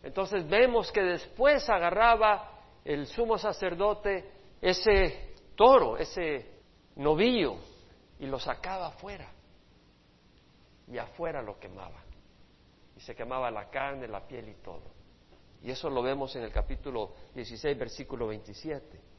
[0.02, 6.60] Entonces vemos que después agarraba el sumo sacerdote ese toro, ese
[6.96, 7.56] novillo,
[8.20, 9.30] y lo sacaba afuera.
[10.86, 12.02] Y afuera lo quemaba.
[12.96, 14.82] Y se quemaba la carne, la piel y todo.
[15.62, 19.13] Y eso lo vemos en el capítulo 16, versículo 27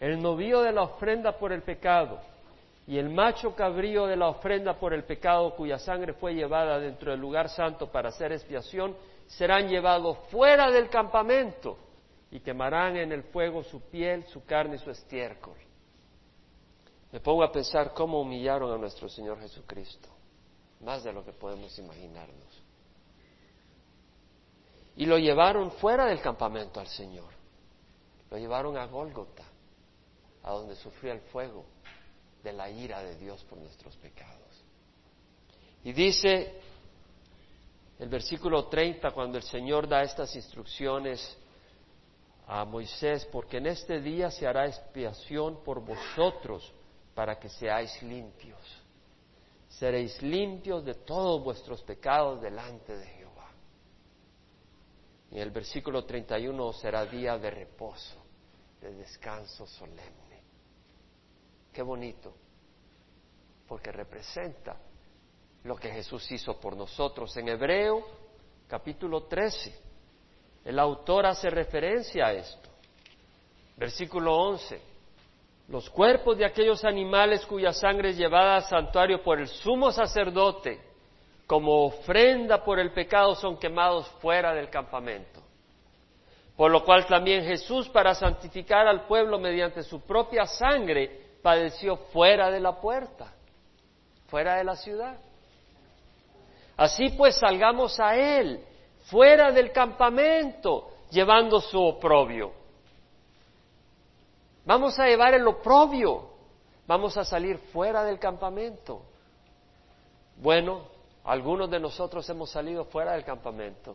[0.00, 2.20] el novío de la ofrenda por el pecado
[2.86, 7.10] y el macho cabrío de la ofrenda por el pecado cuya sangre fue llevada dentro
[7.10, 11.78] del lugar santo para hacer expiación, serán llevados fuera del campamento
[12.30, 15.56] y quemarán en el fuego su piel, su carne y su estiércol.
[17.10, 20.08] Me pongo a pensar cómo humillaron a nuestro Señor Jesucristo,
[20.80, 22.62] más de lo que podemos imaginarnos.
[24.96, 27.32] Y lo llevaron fuera del campamento al Señor.
[28.30, 29.44] Lo llevaron a Gólgota,
[30.46, 31.66] a donde sufrió el fuego
[32.42, 34.64] de la ira de Dios por nuestros pecados.
[35.82, 36.60] Y dice
[37.98, 41.36] el versículo 30, cuando el Señor da estas instrucciones
[42.46, 46.72] a Moisés, porque en este día se hará expiación por vosotros
[47.14, 48.60] para que seáis limpios.
[49.68, 53.50] Seréis limpios de todos vuestros pecados delante de Jehová.
[55.32, 58.22] Y el versículo 31 será día de reposo,
[58.80, 60.25] de descanso solemne.
[61.76, 62.32] Qué bonito,
[63.68, 64.78] porque representa
[65.64, 67.36] lo que Jesús hizo por nosotros.
[67.36, 68.02] En Hebreo,
[68.66, 69.78] capítulo 13,
[70.64, 72.70] el autor hace referencia a esto.
[73.76, 74.80] Versículo 11.
[75.68, 80.80] Los cuerpos de aquellos animales cuya sangre es llevada al santuario por el sumo sacerdote
[81.46, 85.42] como ofrenda por el pecado son quemados fuera del campamento.
[86.56, 92.50] Por lo cual también Jesús, para santificar al pueblo mediante su propia sangre, padeció fuera
[92.50, 93.32] de la puerta,
[94.26, 95.16] fuera de la ciudad.
[96.76, 98.64] Así pues salgamos a Él
[99.04, 102.50] fuera del campamento llevando su oprobio.
[104.64, 106.30] Vamos a llevar el oprobio,
[106.84, 109.02] vamos a salir fuera del campamento.
[110.38, 110.80] Bueno,
[111.22, 113.94] algunos de nosotros hemos salido fuera del campamento.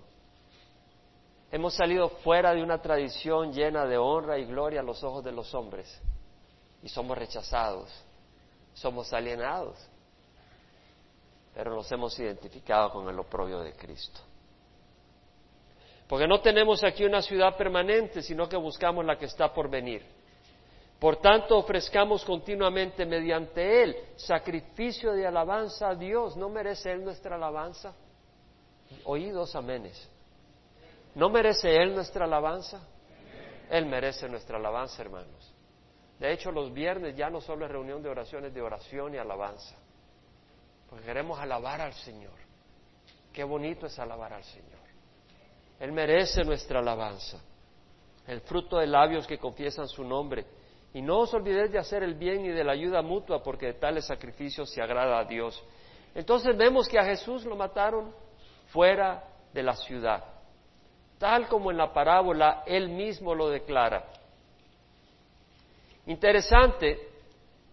[1.51, 5.33] Hemos salido fuera de una tradición llena de honra y gloria a los ojos de
[5.33, 6.01] los hombres.
[6.83, 7.89] Y somos rechazados,
[8.73, 9.77] somos alienados.
[11.53, 14.21] Pero nos hemos identificado con el oprobio de Cristo.
[16.07, 20.05] Porque no tenemos aquí una ciudad permanente, sino que buscamos la que está por venir.
[20.99, 26.37] Por tanto, ofrezcamos continuamente mediante Él sacrificio de alabanza a Dios.
[26.37, 27.95] ¿No merece Él nuestra alabanza?
[29.05, 30.09] Oí dos amenes.
[31.15, 32.81] ¿No merece Él nuestra alabanza?
[33.69, 35.50] Él merece nuestra alabanza, hermanos.
[36.21, 39.75] De hecho, los viernes ya no solo es reunión de oraciones, de oración y alabanza.
[40.87, 42.35] Porque queremos alabar al Señor.
[43.33, 44.77] Qué bonito es alabar al Señor.
[45.79, 47.39] Él merece nuestra alabanza,
[48.27, 50.45] el fruto de labios que confiesan su nombre.
[50.93, 53.73] Y no os olvidéis de hacer el bien y de la ayuda mutua, porque de
[53.73, 55.59] tales sacrificios se agrada a Dios.
[56.13, 58.13] Entonces vemos que a Jesús lo mataron
[58.67, 60.23] fuera de la ciudad,
[61.17, 64.20] tal como en la parábola él mismo lo declara.
[66.05, 66.99] Interesante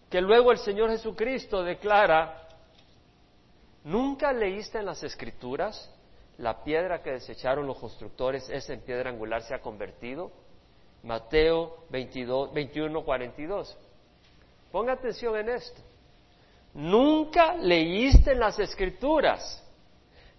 [0.09, 2.47] que luego el Señor Jesucristo declara,
[3.83, 5.93] ¿nunca leíste en las Escrituras
[6.39, 10.31] la piedra que desecharon los constructores, es en piedra angular se ha convertido.
[11.03, 13.77] Mateo 22, 21, 42.
[14.71, 15.81] Ponga atención en esto.
[16.73, 19.65] Nunca leíste en las escrituras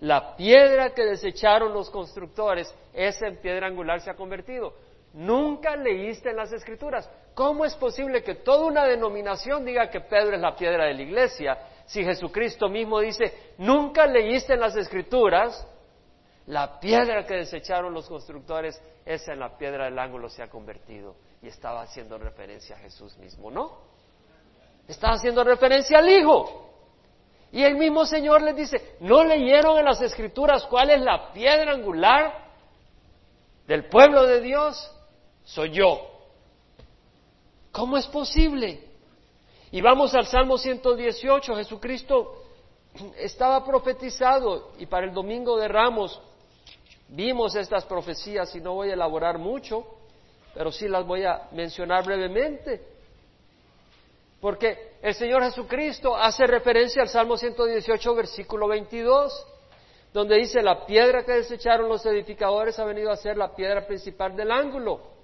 [0.01, 4.73] la piedra que desecharon los constructores, esa en piedra angular se ha convertido.
[5.13, 7.11] Nunca leíste en las escrituras.
[7.35, 11.03] ¿Cómo es posible que toda una denominación diga que Pedro es la piedra de la
[11.03, 11.59] iglesia
[11.91, 15.67] si Jesucristo mismo dice, nunca leíste en las escrituras
[16.47, 21.17] la piedra que desecharon los constructores, esa en la piedra del ángulo se ha convertido.
[21.43, 23.79] Y estaba haciendo referencia a Jesús mismo, ¿no?
[24.87, 26.71] Estaba haciendo referencia al Hijo.
[27.51, 31.73] Y el mismo Señor les dice, ¿no leyeron en las Escrituras cuál es la piedra
[31.73, 32.51] angular
[33.67, 34.97] del pueblo de Dios?
[35.55, 36.09] Soy yo.
[37.73, 38.85] ¿Cómo es posible?
[39.71, 42.45] Y vamos al Salmo 118, Jesucristo
[43.19, 46.21] estaba profetizado y para el domingo de Ramos
[47.13, 49.85] Vimos estas profecías y no voy a elaborar mucho,
[50.55, 52.81] pero sí las voy a mencionar brevemente.
[54.41, 59.47] Porque el Señor Jesucristo hace referencia al Salmo 118, versículo 22,
[60.13, 64.37] donde dice, la piedra que desecharon los edificadores ha venido a ser la piedra principal
[64.37, 65.20] del ángulo.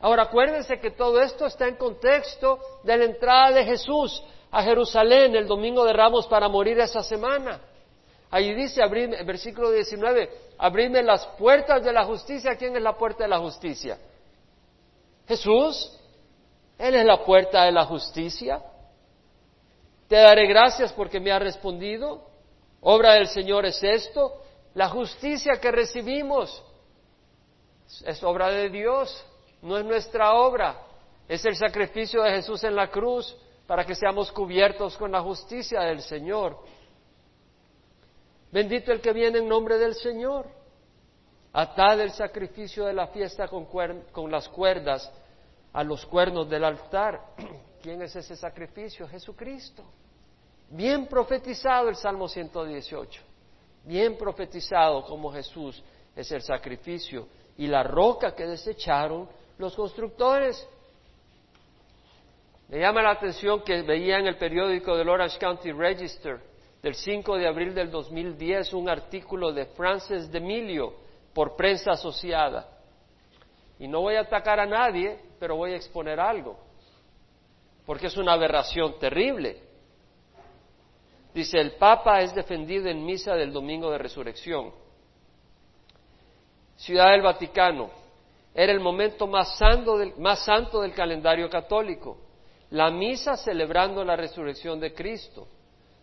[0.00, 5.34] Ahora acuérdense que todo esto está en contexto de la entrada de Jesús a Jerusalén
[5.34, 7.60] el domingo de Ramos para morir esa semana.
[8.30, 12.56] Ahí dice, abrirme, versículo 19, abrirme las puertas de la justicia.
[12.56, 13.98] ¿Quién es la puerta de la justicia?
[15.26, 15.94] Jesús.
[16.78, 18.62] Él es la puerta de la justicia.
[20.06, 22.22] Te daré gracias porque me ha respondido.
[22.80, 24.40] Obra del Señor es esto.
[24.74, 26.62] La justicia que recibimos
[28.04, 29.24] es obra de Dios,
[29.62, 30.82] no es nuestra obra.
[31.28, 33.36] Es el sacrificio de Jesús en la cruz
[33.66, 36.58] para que seamos cubiertos con la justicia del Señor.
[38.50, 40.46] Bendito el que viene en nombre del Señor.
[41.52, 45.12] Atad el sacrificio de la fiesta con, las cuerdas
[45.72, 47.20] a los cuernos del altar.
[47.82, 49.06] ¿Quién es ese sacrificio?
[49.06, 49.84] Jesucristo.
[50.70, 53.22] Bien profetizado el Salmo 118.
[53.84, 55.82] Bien profetizado como Jesús
[56.14, 59.28] es el sacrificio y la roca que desecharon
[59.58, 60.66] los constructores.
[62.68, 66.40] Me llama la atención que veía en el periódico del Orange County Register
[66.82, 70.94] del 5 de abril del 2010 un artículo de Frances D'Emilio
[71.34, 72.68] por prensa asociada.
[73.78, 76.58] Y no voy a atacar a nadie, pero voy a exponer algo,
[77.86, 79.62] porque es una aberración terrible.
[81.32, 84.72] Dice, el Papa es defendido en misa del Domingo de Resurrección.
[86.76, 87.90] Ciudad del Vaticano,
[88.54, 92.18] era el momento más santo del, más santo del calendario católico
[92.70, 95.48] la misa celebrando la resurrección de Cristo.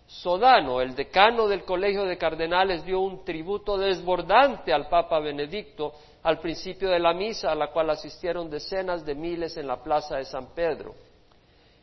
[0.08, 5.94] Sodano, el decano del Colegio de Cardenales, dio un tributo desbordante al Papa Benedicto
[6.24, 10.18] al principio de la misa, a la cual asistieron decenas de miles en la plaza
[10.18, 10.94] de San Pedro.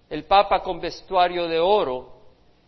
[0.08, 2.12] El Papa, con vestuario de oro,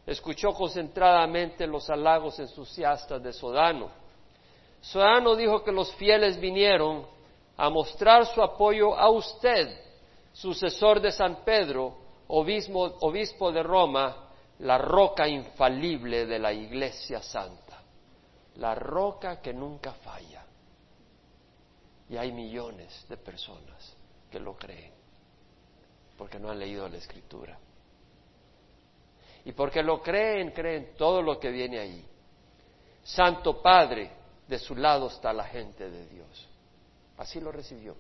[0.07, 3.91] escuchó concentradamente los halagos entusiastas de Sodano.
[4.81, 7.07] Sodano dijo que los fieles vinieron
[7.57, 9.81] a mostrar su apoyo a usted,
[10.33, 11.97] sucesor de San Pedro,
[12.29, 14.31] obispo, de Roma,
[14.61, 17.83] la roca infalible de la Iglesia Santa,
[18.57, 20.45] la roca que nunca falla.
[22.09, 23.97] Y hay millones de personas
[24.31, 24.93] que lo creen,
[26.19, 27.59] porque no han leído la Escritura.
[29.45, 32.05] Y porque lo creen, creen todo lo que viene ahí.
[33.03, 34.11] Santo Padre,
[34.49, 36.49] de su lado está la gente de Dios.
[37.17, 37.95] Así lo recibió.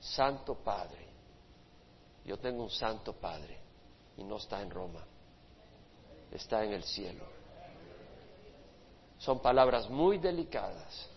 [0.00, 1.08] Santo Padre.
[2.24, 3.58] Yo tengo un santo Padre
[4.16, 5.04] y no está en Roma,
[6.30, 7.24] está en el cielo.
[9.18, 11.08] Son palabras muy delicadas.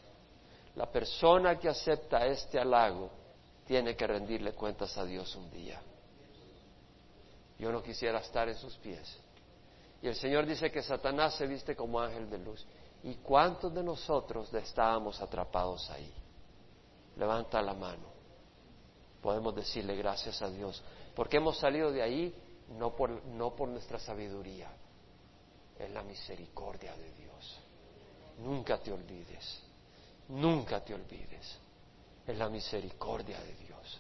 [0.76, 3.09] La persona que acepta este halago
[3.66, 5.82] tiene que rendirle cuentas a Dios un día.
[7.57, 9.18] Yo no quisiera estar en sus pies.
[10.01, 12.66] Y el Señor dice que Satanás se viste como ángel de luz.
[13.03, 16.11] ¿Y cuántos de nosotros estábamos atrapados ahí?
[17.18, 18.16] Levanta la mano
[19.26, 20.80] podemos decirle gracias a Dios,
[21.16, 22.32] porque hemos salido de ahí
[22.78, 24.72] no por, no por nuestra sabiduría,
[25.80, 27.59] es la misericordia de Dios.
[28.38, 29.63] Nunca te olvides,
[30.28, 31.57] nunca te olvides,
[32.28, 33.99] es la misericordia de Dios.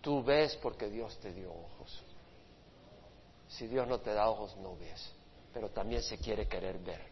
[0.00, 2.00] Tú ves porque Dios te dio ojos.
[3.48, 5.10] Si Dios no te da ojos, no ves,
[5.52, 7.02] pero también se quiere querer ver.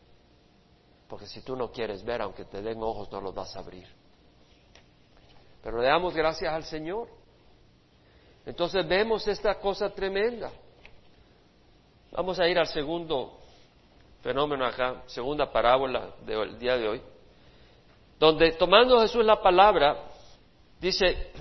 [1.08, 3.97] Porque si tú no quieres ver, aunque te den ojos, no los vas a abrir.
[5.68, 7.08] Pero le damos gracias al Señor.
[8.46, 10.50] Entonces vemos esta cosa tremenda.
[12.10, 13.38] Vamos a ir al segundo
[14.22, 17.02] fenómeno acá, segunda parábola del día de hoy,
[18.18, 20.04] donde tomando Jesús la palabra,
[20.80, 21.32] dice,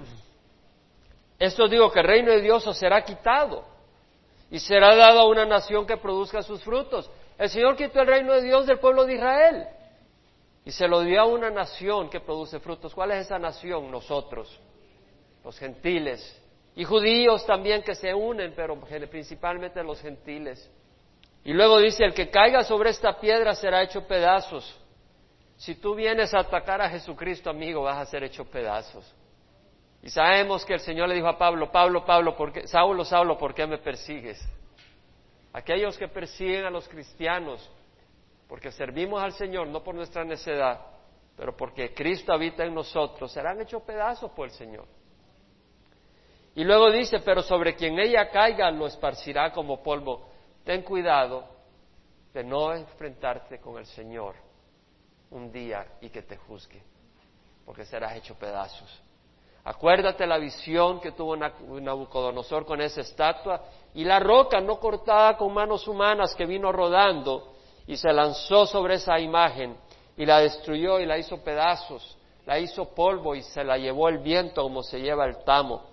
[1.39, 3.63] esto digo que el reino de Dios os será quitado
[4.51, 7.09] y será dado a una nación que produzca sus frutos.
[7.37, 9.67] El Señor quitó el reino de Dios del pueblo de Israel
[10.67, 12.93] y se lo dio a una nación que produce frutos.
[12.93, 13.89] ¿Cuál es esa nación?
[13.89, 14.59] Nosotros,
[15.41, 16.43] los gentiles.
[16.75, 18.77] Y judíos también que se unen, pero
[19.09, 20.69] principalmente los gentiles.
[21.45, 24.77] Y luego dice, el que caiga sobre esta piedra será hecho pedazos.
[25.55, 29.09] Si tú vienes a atacar a Jesucristo, amigo, vas a ser hecho pedazos.
[30.03, 32.67] Y sabemos que el Señor le dijo a Pablo, Pablo, Pablo, ¿por qué?
[32.67, 34.37] Saulo, Saulo, ¿por qué me persigues?
[35.53, 37.71] Aquellos que persiguen a los cristianos
[38.47, 40.79] porque servimos al Señor no por nuestra necedad,
[41.35, 44.85] pero porque Cristo habita en nosotros, serán hechos pedazos por el Señor.
[46.55, 50.27] Y luego dice, pero sobre quien ella caiga lo esparcirá como polvo.
[50.63, 51.47] Ten cuidado
[52.33, 54.35] de no enfrentarte con el Señor
[55.29, 56.81] un día y que te juzgue,
[57.65, 59.03] porque serás hecho pedazos.
[59.65, 63.61] Acuérdate la visión que tuvo Nabucodonosor con esa estatua
[63.93, 67.56] y la roca no cortada con manos humanas que vino rodando
[67.87, 69.77] y se lanzó sobre esa imagen
[70.17, 74.19] y la destruyó y la hizo pedazos, la hizo polvo y se la llevó el
[74.19, 75.83] viento como se lleva el tamo.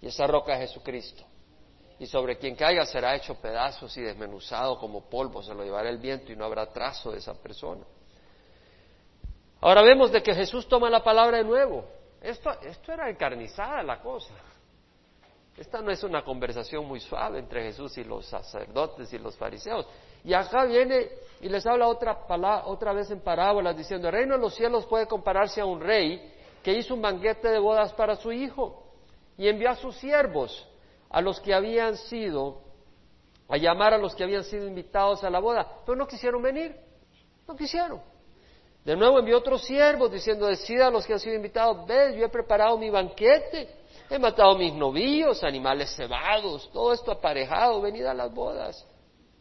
[0.00, 1.24] Y esa roca es Jesucristo.
[1.98, 5.98] Y sobre quien caiga será hecho pedazos y desmenuzado como polvo, se lo llevará el
[5.98, 7.84] viento y no habrá trazo de esa persona.
[9.60, 11.84] Ahora vemos de que Jesús toma la palabra de nuevo.
[12.22, 14.32] Esto, esto era encarnizada la cosa.
[15.56, 19.86] Esta no es una conversación muy suave entre Jesús y los sacerdotes y los fariseos.
[20.24, 21.08] Y acá viene
[21.40, 24.86] y les habla otra, palabra, otra vez en parábolas diciendo, el reino de los cielos
[24.86, 28.84] puede compararse a un rey que hizo un banquete de bodas para su hijo
[29.38, 30.66] y envió a sus siervos,
[31.08, 32.60] a los que habían sido,
[33.48, 36.76] a llamar a los que habían sido invitados a la boda, pero no quisieron venir,
[37.48, 38.02] no quisieron.
[38.84, 42.26] De nuevo envió otros siervos diciendo, decida a los que han sido invitados, ve, yo
[42.26, 43.68] he preparado mi banquete,
[44.10, 48.86] he matado mis novillos, animales cebados, todo esto aparejado, venid a las bodas.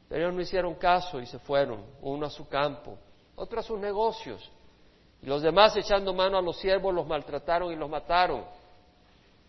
[0.09, 2.97] Pero ellos no hicieron caso y se fueron, uno a su campo,
[3.35, 4.51] otro a sus negocios.
[5.21, 8.43] Y los demás, echando mano a los siervos, los maltrataron y los mataron.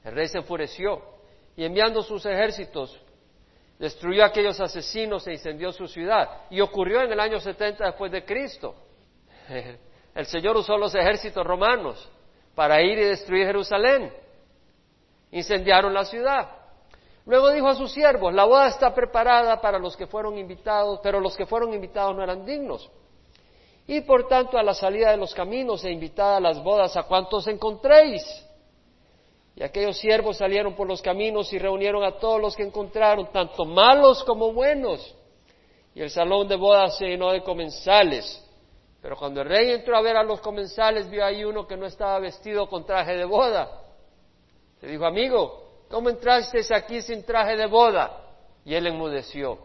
[0.05, 1.01] El rey se enfureció
[1.57, 3.01] y enviando sus ejércitos,
[3.79, 6.43] destruyó a aquellos asesinos e incendió su ciudad.
[6.51, 8.75] Y ocurrió en el año 70 después de Cristo.
[10.15, 12.09] El Señor usó los ejércitos romanos
[12.55, 14.13] para ir y destruir Jerusalén.
[15.31, 16.60] Incendiaron la ciudad.
[17.27, 21.21] Luego dijo a sus siervos, la boda está preparada para los que fueron invitados, pero
[21.21, 22.91] los que fueron invitados no eran dignos.
[23.87, 27.03] Y por tanto a la salida de los caminos e invitada a las bodas a
[27.03, 28.23] cuantos encontréis.
[29.57, 33.65] Y aquellos siervos salieron por los caminos y reunieron a todos los que encontraron, tanto
[33.65, 35.15] malos como buenos.
[35.95, 38.43] Y el salón de bodas se llenó de comensales.
[39.03, 41.87] Pero cuando el rey entró a ver a los comensales, vio ahí uno que no
[41.87, 43.71] estaba vestido con traje de boda.
[44.83, 48.25] Le dijo, amigo, ¿cómo entraste aquí sin traje de boda?
[48.65, 49.59] Y él enmudeció.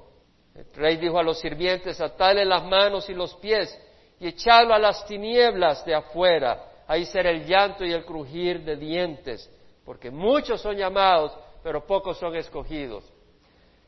[0.55, 3.77] El rey dijo a los sirvientes, atale las manos y los pies
[4.19, 6.71] y echadlo a las tinieblas de afuera.
[6.87, 9.49] Ahí será el llanto y el crujir de dientes,
[9.83, 13.03] porque muchos son llamados, pero pocos son escogidos.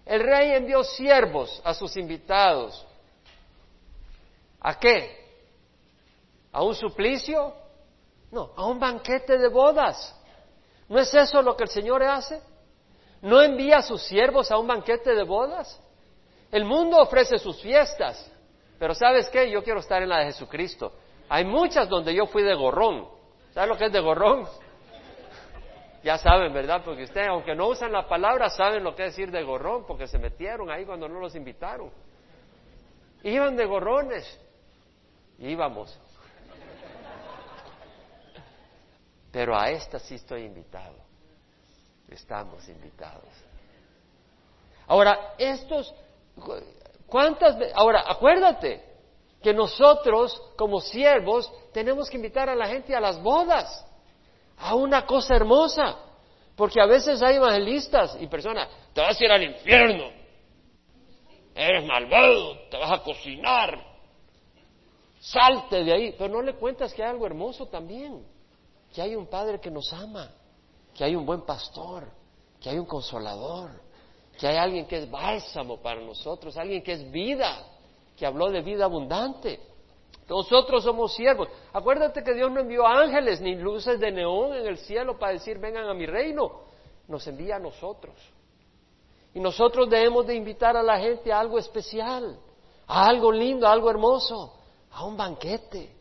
[0.06, 2.86] El rey envió siervos a sus invitados.
[4.60, 5.26] ¿A qué?
[6.52, 7.54] ¿A un suplicio?
[8.32, 10.14] No, a un banquete de bodas.
[10.90, 12.42] ¿No es eso lo que el Señor hace?
[13.22, 15.82] ¿No envía a sus siervos a un banquete de bodas?
[16.52, 18.32] El mundo ofrece sus fiestas,
[18.80, 19.50] pero ¿sabes qué?
[19.50, 20.94] Yo quiero estar en la de Jesucristo.
[21.28, 23.08] Hay muchas donde yo fui de gorrón.
[23.54, 24.48] ¿Sabes lo que es de gorrón?
[26.04, 26.84] Ya saben, ¿verdad?
[26.86, 30.08] Porque ustedes, aunque no usan la palabra, saben lo que es decir de gorrón, porque
[30.08, 31.92] se metieron ahí cuando no los invitaron.
[33.24, 34.40] Iban de gorrones.
[35.40, 36.00] Íbamos.
[39.32, 40.96] Pero a esta sí estoy invitado.
[42.10, 43.26] Estamos invitados.
[44.88, 45.94] Ahora, estos,
[47.06, 47.58] ¿cuántas?
[47.76, 48.84] Ahora, acuérdate
[49.42, 53.86] que nosotros, como siervos, tenemos que invitar a la gente a las bodas,
[54.58, 55.98] a una cosa hermosa.
[56.56, 60.10] Porque a veces hay evangelistas y personas, te vas a ir al infierno,
[61.54, 63.80] eres malvado, te vas a cocinar,
[65.20, 68.37] salte de ahí, pero no le cuentas que hay algo hermoso también
[68.94, 70.32] que hay un Padre que nos ama,
[70.94, 72.08] que hay un buen pastor,
[72.60, 73.70] que hay un consolador,
[74.40, 77.66] que hay alguien que es bálsamo para nosotros, alguien que es vida,
[78.16, 79.60] que habló de vida abundante.
[80.28, 81.48] Nosotros somos siervos.
[81.72, 85.58] Acuérdate que Dios no envió ángeles ni luces de neón en el cielo para decir
[85.58, 86.64] vengan a mi reino.
[87.08, 88.16] Nos envía a nosotros.
[89.34, 92.40] Y nosotros debemos de invitar a la gente a algo especial,
[92.88, 94.54] a algo lindo, a algo hermoso,
[94.92, 95.96] a un banquete.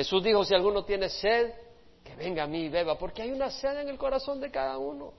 [0.00, 1.52] Jesús dijo, si alguno tiene sed,
[2.02, 4.78] que venga a mí y beba, porque hay una sed en el corazón de cada
[4.78, 5.12] uno.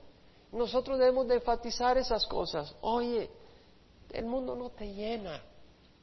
[0.50, 2.74] Nosotros debemos de enfatizar esas cosas.
[2.80, 3.30] Oye,
[4.10, 5.40] el mundo no te llena.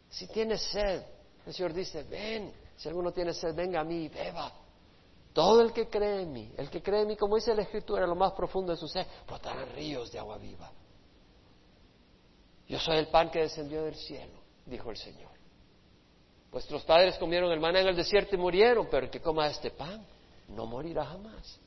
[0.07, 1.03] Si tienes sed,
[1.45, 4.49] el Señor dice, ven, si alguno tiene sed, venga a mí y beba.
[5.33, 8.07] Todo el que cree en mí, el que cree en mí, como dice la Escritura,
[8.07, 10.71] lo más profundo de su sed, brotarán ríos de agua viva.
[12.65, 15.28] Yo soy el pan que descendió del cielo, dijo el Señor.
[16.51, 19.71] Vuestros padres comieron el maná en el desierto y murieron, pero el que coma este
[19.71, 20.05] pan
[20.47, 21.59] no morirá jamás.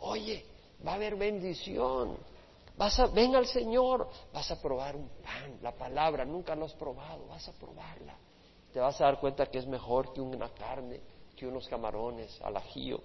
[0.00, 0.44] Oye,
[0.86, 2.18] va a haber bendición.
[2.76, 6.74] Vas a, ven al Señor, vas a probar un pan, la palabra, nunca lo has
[6.74, 8.16] probado, vas a probarla.
[8.72, 11.00] Te vas a dar cuenta que es mejor que una carne,
[11.36, 13.00] que unos camarones al ajío.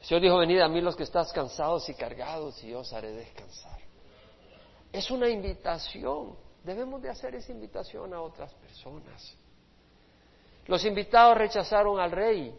[0.00, 2.92] El Señor dijo, venid a mí los que estás cansados y cargados y yo os
[2.92, 3.80] haré descansar.
[4.92, 6.45] Es una invitación.
[6.66, 9.36] Debemos de hacer esa invitación a otras personas.
[10.66, 12.52] Los invitados rechazaron al rey.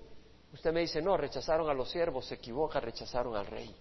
[0.53, 3.75] Usted me dice, no, rechazaron a los siervos, se equivoca, rechazaron al rey.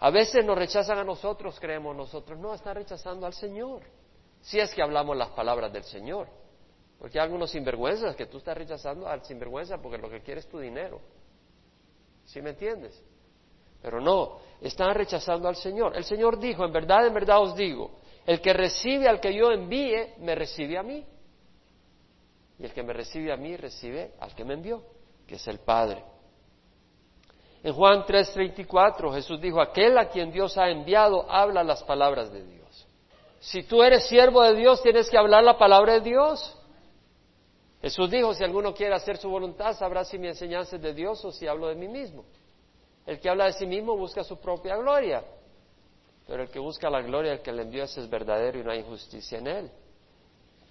[0.00, 3.82] A veces nos rechazan a nosotros, creemos nosotros, no, están rechazando al Señor.
[4.40, 6.26] Si es que hablamos las palabras del Señor.
[6.98, 10.48] Porque hay algunos sinvergüenzas que tú estás rechazando al sinvergüenza porque lo que quiere es
[10.48, 10.98] tu dinero.
[12.24, 13.04] ¿Sí me entiendes?
[13.82, 15.94] Pero no, están rechazando al Señor.
[15.94, 19.50] El Señor dijo, en verdad, en verdad os digo, el que recibe al que yo
[19.50, 21.04] envíe, me recibe a mí.
[22.58, 24.84] Y el que me recibe a mí, recibe al que me envió,
[25.26, 26.04] que es el Padre.
[27.64, 32.44] En Juan 3:34 Jesús dijo, aquel a quien Dios ha enviado habla las palabras de
[32.44, 32.86] Dios.
[33.40, 36.56] Si tú eres siervo de Dios, tienes que hablar la palabra de Dios.
[37.80, 41.24] Jesús dijo, si alguno quiere hacer su voluntad, sabrá si mi enseñanza es de Dios
[41.24, 42.24] o si hablo de mí mismo.
[43.04, 45.24] El que habla de sí mismo busca su propia gloria.
[46.32, 48.78] Pero el que busca la gloria, el que le envió, es verdadero y no hay
[48.78, 49.70] injusticia en él.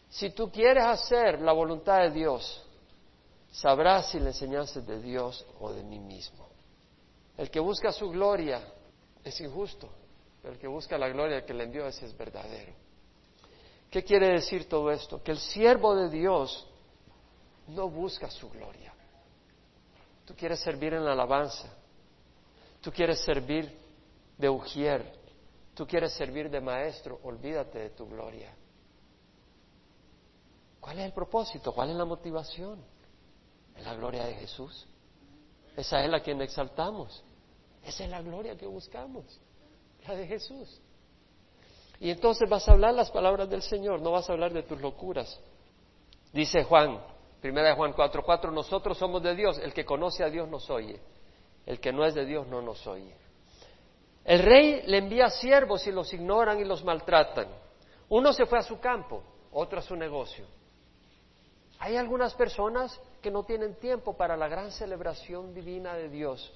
[0.09, 2.65] Si tú quieres hacer la voluntad de Dios,
[3.51, 6.47] sabrás si la enseñanza es de Dios o de mí mismo.
[7.37, 8.59] El que busca su gloria
[9.23, 9.87] es injusto,
[10.41, 12.73] pero el que busca la gloria, el que le envió, ese es verdadero.
[13.91, 15.21] ¿Qué quiere decir todo esto?
[15.21, 16.67] Que el siervo de Dios
[17.67, 18.95] no busca su gloria.
[20.25, 21.71] Tú quieres servir en la alabanza.
[22.81, 23.77] Tú quieres servir
[24.39, 25.20] de ujier.
[25.73, 27.19] Tú quieres servir de maestro.
[27.23, 28.53] Olvídate de tu gloria.
[30.79, 31.73] ¿Cuál es el propósito?
[31.73, 32.83] ¿Cuál es la motivación?
[33.75, 34.87] Es la gloria de Jesús.
[35.77, 37.23] Esa es la que exaltamos.
[37.83, 39.25] Esa es la gloria que buscamos,
[40.07, 40.81] la de Jesús.
[41.99, 44.79] Y entonces vas a hablar las palabras del Señor, no vas a hablar de tus
[44.81, 45.39] locuras.
[46.33, 46.99] Dice Juan,
[47.41, 50.69] primera de Juan 4:4, 4, nosotros somos de Dios, el que conoce a Dios nos
[50.69, 50.99] oye,
[51.65, 53.15] el que no es de Dios no nos oye.
[54.23, 57.47] El rey le envía siervos y los ignoran y los maltratan.
[58.09, 60.45] Uno se fue a su campo, otro a su negocio.
[61.79, 66.53] Hay algunas personas que no tienen tiempo para la gran celebración divina de Dios,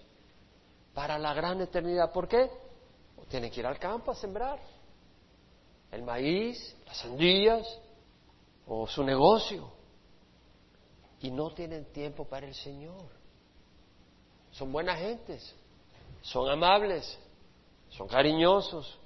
[0.93, 2.11] para la gran eternidad.
[2.11, 2.49] ¿Por qué?
[3.27, 4.59] tienen que ir al campo a sembrar
[5.91, 7.79] el maíz, las sandías
[8.67, 9.71] o su negocio.
[11.21, 13.07] Y no tienen tiempo para el Señor.
[14.51, 15.55] Son buenas gentes,
[16.21, 17.17] son amables,
[17.97, 18.99] son cariñosos,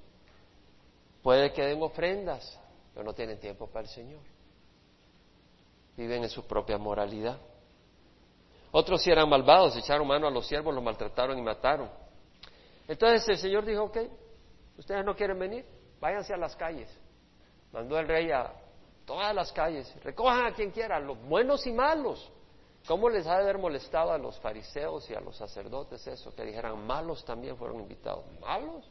[1.22, 2.58] puede que den ofrendas,
[2.92, 4.20] pero no tienen tiempo para el Señor
[6.00, 7.38] viven en su propia moralidad.
[8.72, 11.90] Otros sí eran malvados, echaron mano a los siervos, los maltrataron y mataron.
[12.88, 13.98] Entonces el Señor dijo, ok,
[14.78, 15.66] ustedes no quieren venir,
[16.00, 16.88] váyanse a las calles.
[17.72, 18.52] Mandó el rey a
[19.04, 22.30] todas las calles, recojan a quien quiera, los buenos y malos.
[22.90, 26.34] ¿Cómo les ha de haber molestado a los fariseos y a los sacerdotes eso?
[26.34, 28.24] Que dijeran, malos también fueron invitados.
[28.40, 28.84] ¿Malos?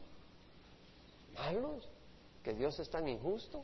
[1.34, 1.86] ¿Malos?
[2.42, 3.62] ¿Que Dios es tan injusto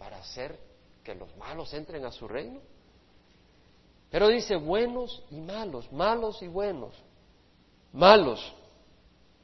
[0.00, 0.58] para hacer
[1.04, 2.58] que los malos entren a su reino.
[4.10, 7.00] Pero dice buenos y malos, malos y buenos,
[7.92, 8.52] malos.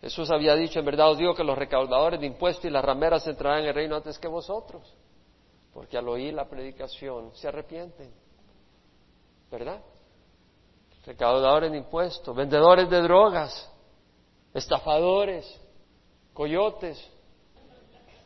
[0.01, 3.25] Jesús había dicho, en verdad os digo que los recaudadores de impuestos y las rameras
[3.29, 4.83] entrarán en el reino antes que vosotros,
[5.73, 8.11] porque al oír la predicación se arrepienten,
[9.51, 9.81] ¿verdad?
[11.05, 13.71] Recaudadores de impuestos, vendedores de drogas,
[14.55, 15.61] estafadores,
[16.33, 17.11] coyotes,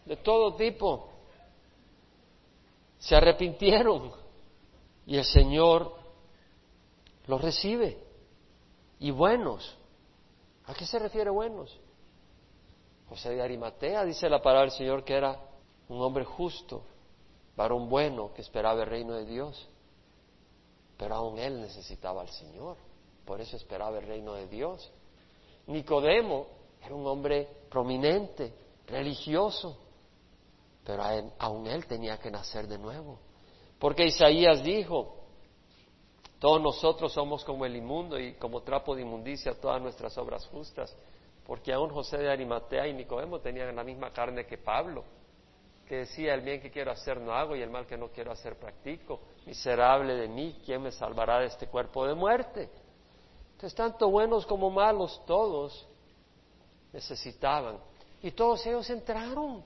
[0.05, 1.11] de todo tipo
[2.99, 4.12] se arrepintieron
[5.07, 5.93] y el Señor
[7.27, 7.99] los recibe.
[8.99, 9.77] Y buenos.
[10.66, 11.79] ¿A qué se refiere buenos?
[13.09, 15.39] José de Arimatea dice la palabra del Señor que era
[15.89, 16.83] un hombre justo,
[17.55, 19.68] varón bueno que esperaba el reino de Dios.
[20.97, 22.77] Pero aún él necesitaba al Señor,
[23.25, 24.91] por eso esperaba el reino de Dios.
[25.67, 26.47] Nicodemo
[26.85, 28.53] era un hombre prominente,
[28.87, 29.79] religioso,
[30.85, 31.03] pero
[31.39, 33.19] aún él tenía que nacer de nuevo.
[33.79, 35.17] Porque Isaías dijo,
[36.39, 40.95] todos nosotros somos como el inmundo y como trapo de inmundicia todas nuestras obras justas,
[41.47, 45.05] porque aún José de Arimatea y Nicodemo tenían la misma carne que Pablo,
[45.87, 48.32] que decía, el bien que quiero hacer no hago y el mal que no quiero
[48.32, 49.20] hacer practico.
[49.47, 52.70] Miserable de mí, ¿quién me salvará de este cuerpo de muerte?
[53.53, 55.87] Entonces, tanto buenos como malos, todos
[56.93, 57.78] necesitaban.
[58.22, 59.62] Y todos ellos entraron.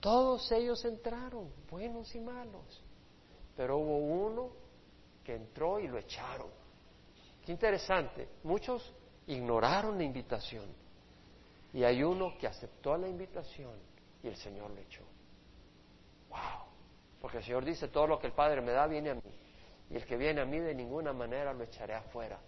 [0.00, 2.82] Todos ellos entraron, buenos y malos,
[3.54, 4.50] pero hubo uno
[5.22, 6.48] que entró y lo echaron.
[7.44, 8.94] Qué interesante, muchos
[9.26, 10.64] ignoraron la invitación
[11.74, 13.74] y hay uno que aceptó la invitación
[14.22, 15.04] y el Señor lo echó.
[16.30, 16.38] ¡Wow!
[17.20, 19.22] Porque el Señor dice, todo lo que el Padre me da viene a mí
[19.90, 22.38] y el que viene a mí de ninguna manera lo echaré afuera.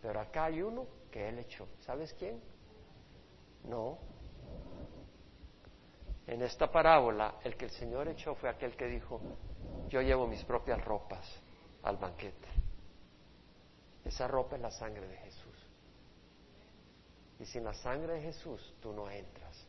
[0.00, 1.66] Pero acá hay uno que Él echó.
[1.80, 2.40] ¿Sabes quién?
[3.64, 3.98] No,
[6.26, 9.20] en esta parábola, el que el Señor echó fue aquel que dijo,
[9.88, 11.26] yo llevo mis propias ropas
[11.82, 12.48] al banquete.
[14.04, 15.66] Esa ropa es la sangre de Jesús.
[17.40, 19.66] Y sin la sangre de Jesús tú no entras.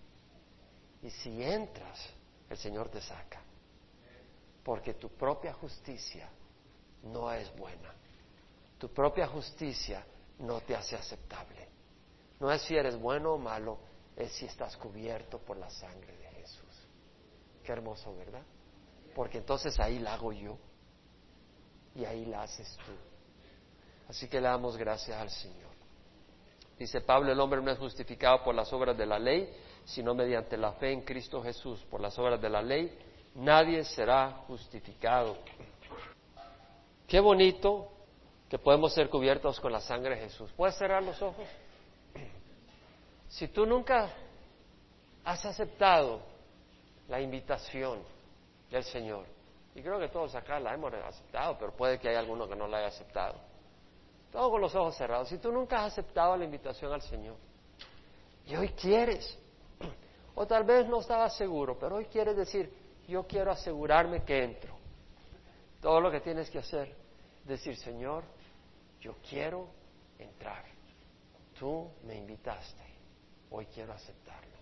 [1.02, 2.14] Y si entras,
[2.50, 3.42] el Señor te saca.
[4.64, 6.30] Porque tu propia justicia
[7.04, 7.94] no es buena.
[8.78, 10.06] Tu propia justicia
[10.40, 11.68] no te hace aceptable.
[12.40, 13.78] No es si eres bueno o malo,
[14.16, 16.24] es si estás cubierto por la sangre de
[17.64, 18.44] Qué hermoso, ¿verdad?
[19.16, 20.58] Porque entonces ahí la hago yo
[21.96, 22.92] y ahí la haces tú.
[24.10, 25.72] Así que le damos gracias al Señor.
[26.78, 29.50] Dice Pablo, el hombre no es justificado por las obras de la ley,
[29.86, 31.86] sino mediante la fe en Cristo Jesús.
[31.90, 32.98] Por las obras de la ley
[33.36, 35.38] nadie será justificado.
[37.08, 37.90] Qué bonito
[38.50, 40.52] que podemos ser cubiertos con la sangre de Jesús.
[40.56, 41.48] ¿Puedes cerrar los ojos?
[43.30, 44.10] Si tú nunca
[45.24, 46.22] has aceptado
[47.08, 48.00] la invitación
[48.70, 49.26] del Señor.
[49.76, 52.68] Y creo que todos acá la hemos aceptado, pero puede que haya alguno que no
[52.68, 53.36] la haya aceptado.
[54.32, 55.30] Todo con los ojos cerrados.
[55.30, 57.36] Si tú nunca has aceptado la invitación al Señor
[58.48, 59.38] y hoy quieres,
[60.36, 62.72] o tal vez no estabas seguro, pero hoy quieres decir,
[63.08, 64.78] yo quiero asegurarme que entro.
[65.82, 66.96] Todo lo que tienes que hacer
[67.44, 68.24] decir, Señor,
[69.02, 69.68] yo quiero
[70.18, 70.64] entrar.
[71.58, 72.84] Tú me invitaste,
[73.52, 74.58] hoy quiero aceptarlo.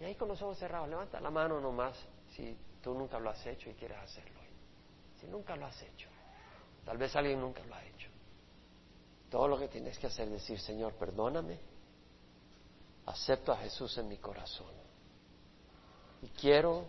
[0.00, 1.96] Y ahí con los ojos cerrados, levanta la mano nomás
[2.36, 4.40] si tú nunca lo has hecho y quieres hacerlo.
[5.20, 6.08] Si nunca lo has hecho,
[6.84, 8.08] tal vez alguien nunca lo ha hecho.
[9.30, 11.58] Todo lo que tienes que hacer es decir, Señor, perdóname,
[13.06, 14.84] acepto a Jesús en mi corazón
[16.22, 16.88] y quiero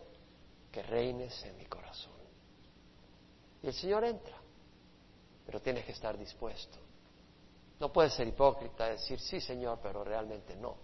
[0.75, 2.11] que reines en mi corazón.
[3.63, 4.35] Y el Señor entra,
[5.45, 6.77] pero tienes que estar dispuesto.
[7.79, 10.75] No puedes ser hipócrita, decir sí, Señor, pero realmente no.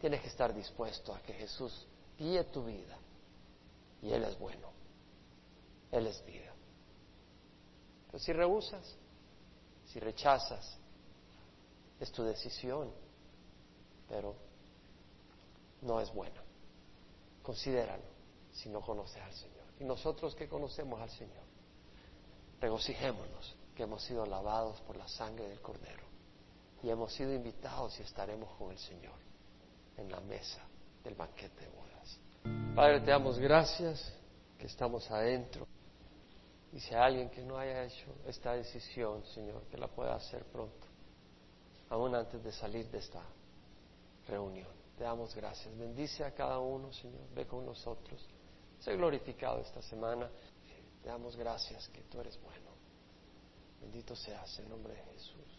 [0.00, 1.86] Tienes que estar dispuesto a que Jesús
[2.18, 2.96] guíe tu vida
[4.00, 4.70] y Él es bueno,
[5.92, 6.54] Él es vida.
[8.06, 8.96] Pero si rehusas,
[9.84, 10.78] si rechazas,
[12.00, 12.90] es tu decisión,
[14.08, 14.34] pero
[15.82, 16.42] no es buena.
[17.42, 18.13] Considéralo
[18.54, 19.64] si no conoces al Señor.
[19.78, 21.44] Y nosotros que conocemos al Señor,
[22.60, 26.04] regocijémonos que hemos sido lavados por la sangre del Cordero
[26.82, 29.14] y hemos sido invitados y estaremos con el Señor
[29.96, 30.62] en la mesa
[31.02, 32.74] del banquete de bodas.
[32.74, 34.12] Padre, te damos gracias
[34.58, 35.66] que estamos adentro.
[36.72, 40.44] Y si hay alguien que no haya hecho esta decisión, Señor, que la pueda hacer
[40.46, 40.86] pronto,
[41.88, 43.22] aún antes de salir de esta
[44.26, 44.68] reunión.
[44.96, 45.76] Te damos gracias.
[45.76, 47.22] Bendice a cada uno, Señor.
[47.34, 48.26] Ve con nosotros.
[48.84, 50.28] Sé glorificado esta semana.
[51.02, 52.70] Te damos gracias que tú eres bueno.
[53.80, 55.53] Bendito seas en nombre de Jesús.